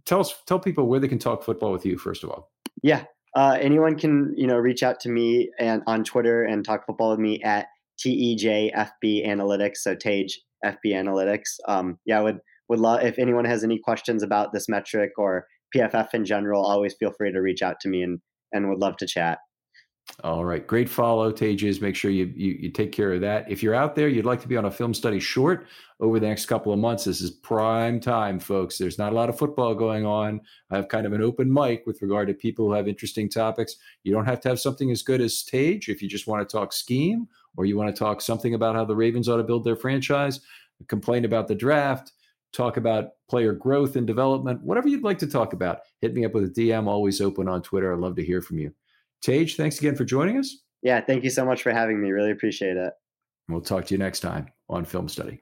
tell 0.05 0.19
us, 0.19 0.35
tell 0.45 0.59
people 0.59 0.87
where 0.87 0.99
they 0.99 1.07
can 1.07 1.19
talk 1.19 1.43
football 1.43 1.71
with 1.71 1.85
you. 1.85 1.97
First 1.97 2.23
of 2.23 2.29
all. 2.29 2.51
Yeah, 2.83 3.05
uh, 3.35 3.57
anyone 3.59 3.97
can 3.97 4.33
you 4.37 4.47
know 4.47 4.57
reach 4.57 4.83
out 4.83 4.99
to 5.01 5.09
me 5.09 5.49
and 5.59 5.81
on 5.87 6.03
Twitter 6.03 6.43
and 6.43 6.63
talk 6.63 6.85
football 6.85 7.11
with 7.11 7.19
me 7.19 7.41
at 7.41 7.67
TEJFB 7.99 9.27
Analytics. 9.27 9.77
So 9.77 9.95
Tej 9.95 10.29
FB 10.63 10.77
Analytics. 10.85 11.59
Um, 11.67 11.99
yeah, 12.05 12.19
I 12.19 12.21
would 12.21 12.39
would 12.69 12.79
love 12.79 13.03
if 13.03 13.19
anyone 13.19 13.45
has 13.45 13.63
any 13.63 13.79
questions 13.79 14.23
about 14.23 14.53
this 14.53 14.69
metric 14.69 15.11
or 15.17 15.47
PFF 15.75 16.13
in 16.13 16.25
general. 16.25 16.65
Always 16.65 16.93
feel 16.93 17.11
free 17.11 17.31
to 17.31 17.39
reach 17.39 17.61
out 17.61 17.79
to 17.81 17.89
me 17.89 18.01
and 18.01 18.19
and 18.53 18.69
would 18.69 18.79
love 18.79 18.97
to 18.97 19.07
chat. 19.07 19.39
All 20.23 20.45
right. 20.45 20.65
Great 20.65 20.87
follow, 20.87 21.31
Tages. 21.31 21.81
Make 21.81 21.95
sure 21.95 22.11
you, 22.11 22.31
you, 22.35 22.57
you 22.59 22.69
take 22.69 22.91
care 22.91 23.13
of 23.13 23.21
that. 23.21 23.49
If 23.49 23.61
you're 23.63 23.75
out 23.75 23.95
there, 23.95 24.07
you'd 24.07 24.25
like 24.25 24.41
to 24.41 24.47
be 24.47 24.55
on 24.55 24.65
a 24.65 24.71
film 24.71 24.93
study 24.93 25.19
short 25.19 25.67
over 25.99 26.19
the 26.19 26.27
next 26.27 26.47
couple 26.47 26.73
of 26.73 26.79
months, 26.79 27.05
this 27.05 27.21
is 27.21 27.31
prime 27.31 28.01
time, 28.01 28.37
folks. 28.39 28.77
There's 28.77 28.97
not 28.97 29.13
a 29.13 29.15
lot 29.15 29.29
of 29.29 29.37
football 29.37 29.73
going 29.73 30.05
on. 30.05 30.41
I 30.69 30.75
have 30.75 30.89
kind 30.89 31.05
of 31.05 31.13
an 31.13 31.21
open 31.21 31.51
mic 31.51 31.83
with 31.85 32.01
regard 32.01 32.27
to 32.27 32.33
people 32.33 32.65
who 32.65 32.73
have 32.73 32.87
interesting 32.87 33.29
topics. 33.29 33.77
You 34.03 34.11
don't 34.11 34.25
have 34.25 34.41
to 34.41 34.49
have 34.49 34.59
something 34.59 34.91
as 34.91 35.01
good 35.01 35.21
as 35.21 35.43
Tej 35.43 35.81
if 35.87 36.01
you 36.01 36.09
just 36.09 36.27
want 36.27 36.47
to 36.47 36.51
talk 36.51 36.73
scheme 36.73 37.27
or 37.55 37.65
you 37.65 37.77
want 37.77 37.95
to 37.95 37.97
talk 37.97 38.19
something 38.19 38.55
about 38.55 38.75
how 38.75 38.83
the 38.83 38.95
Ravens 38.95 39.29
ought 39.29 39.37
to 39.37 39.43
build 39.43 39.63
their 39.63 39.77
franchise, 39.77 40.41
complain 40.89 41.23
about 41.23 41.47
the 41.47 41.55
draft, 41.55 42.11
talk 42.51 42.75
about 42.75 43.11
player 43.29 43.53
growth 43.53 43.95
and 43.95 44.05
development, 44.05 44.61
whatever 44.63 44.89
you'd 44.89 45.03
like 45.03 45.19
to 45.19 45.27
talk 45.27 45.53
about. 45.53 45.79
Hit 46.01 46.13
me 46.13 46.25
up 46.25 46.33
with 46.33 46.43
a 46.43 46.49
DM, 46.49 46.87
always 46.87 47.21
open 47.21 47.47
on 47.47 47.61
Twitter. 47.61 47.93
I'd 47.93 47.99
love 47.99 48.17
to 48.17 48.25
hear 48.25 48.41
from 48.41 48.59
you. 48.59 48.73
Tej, 49.21 49.55
thanks 49.55 49.79
again 49.79 49.95
for 49.95 50.05
joining 50.05 50.37
us. 50.37 50.63
Yeah, 50.81 51.01
thank 51.01 51.23
you 51.23 51.29
so 51.29 51.45
much 51.45 51.63
for 51.63 51.71
having 51.71 52.01
me. 52.01 52.11
Really 52.11 52.31
appreciate 52.31 52.77
it. 52.77 52.93
We'll 53.49 53.61
talk 53.61 53.85
to 53.85 53.93
you 53.93 53.97
next 53.97 54.19
time 54.19 54.49
on 54.69 54.85
Film 54.85 55.07
Study. 55.07 55.41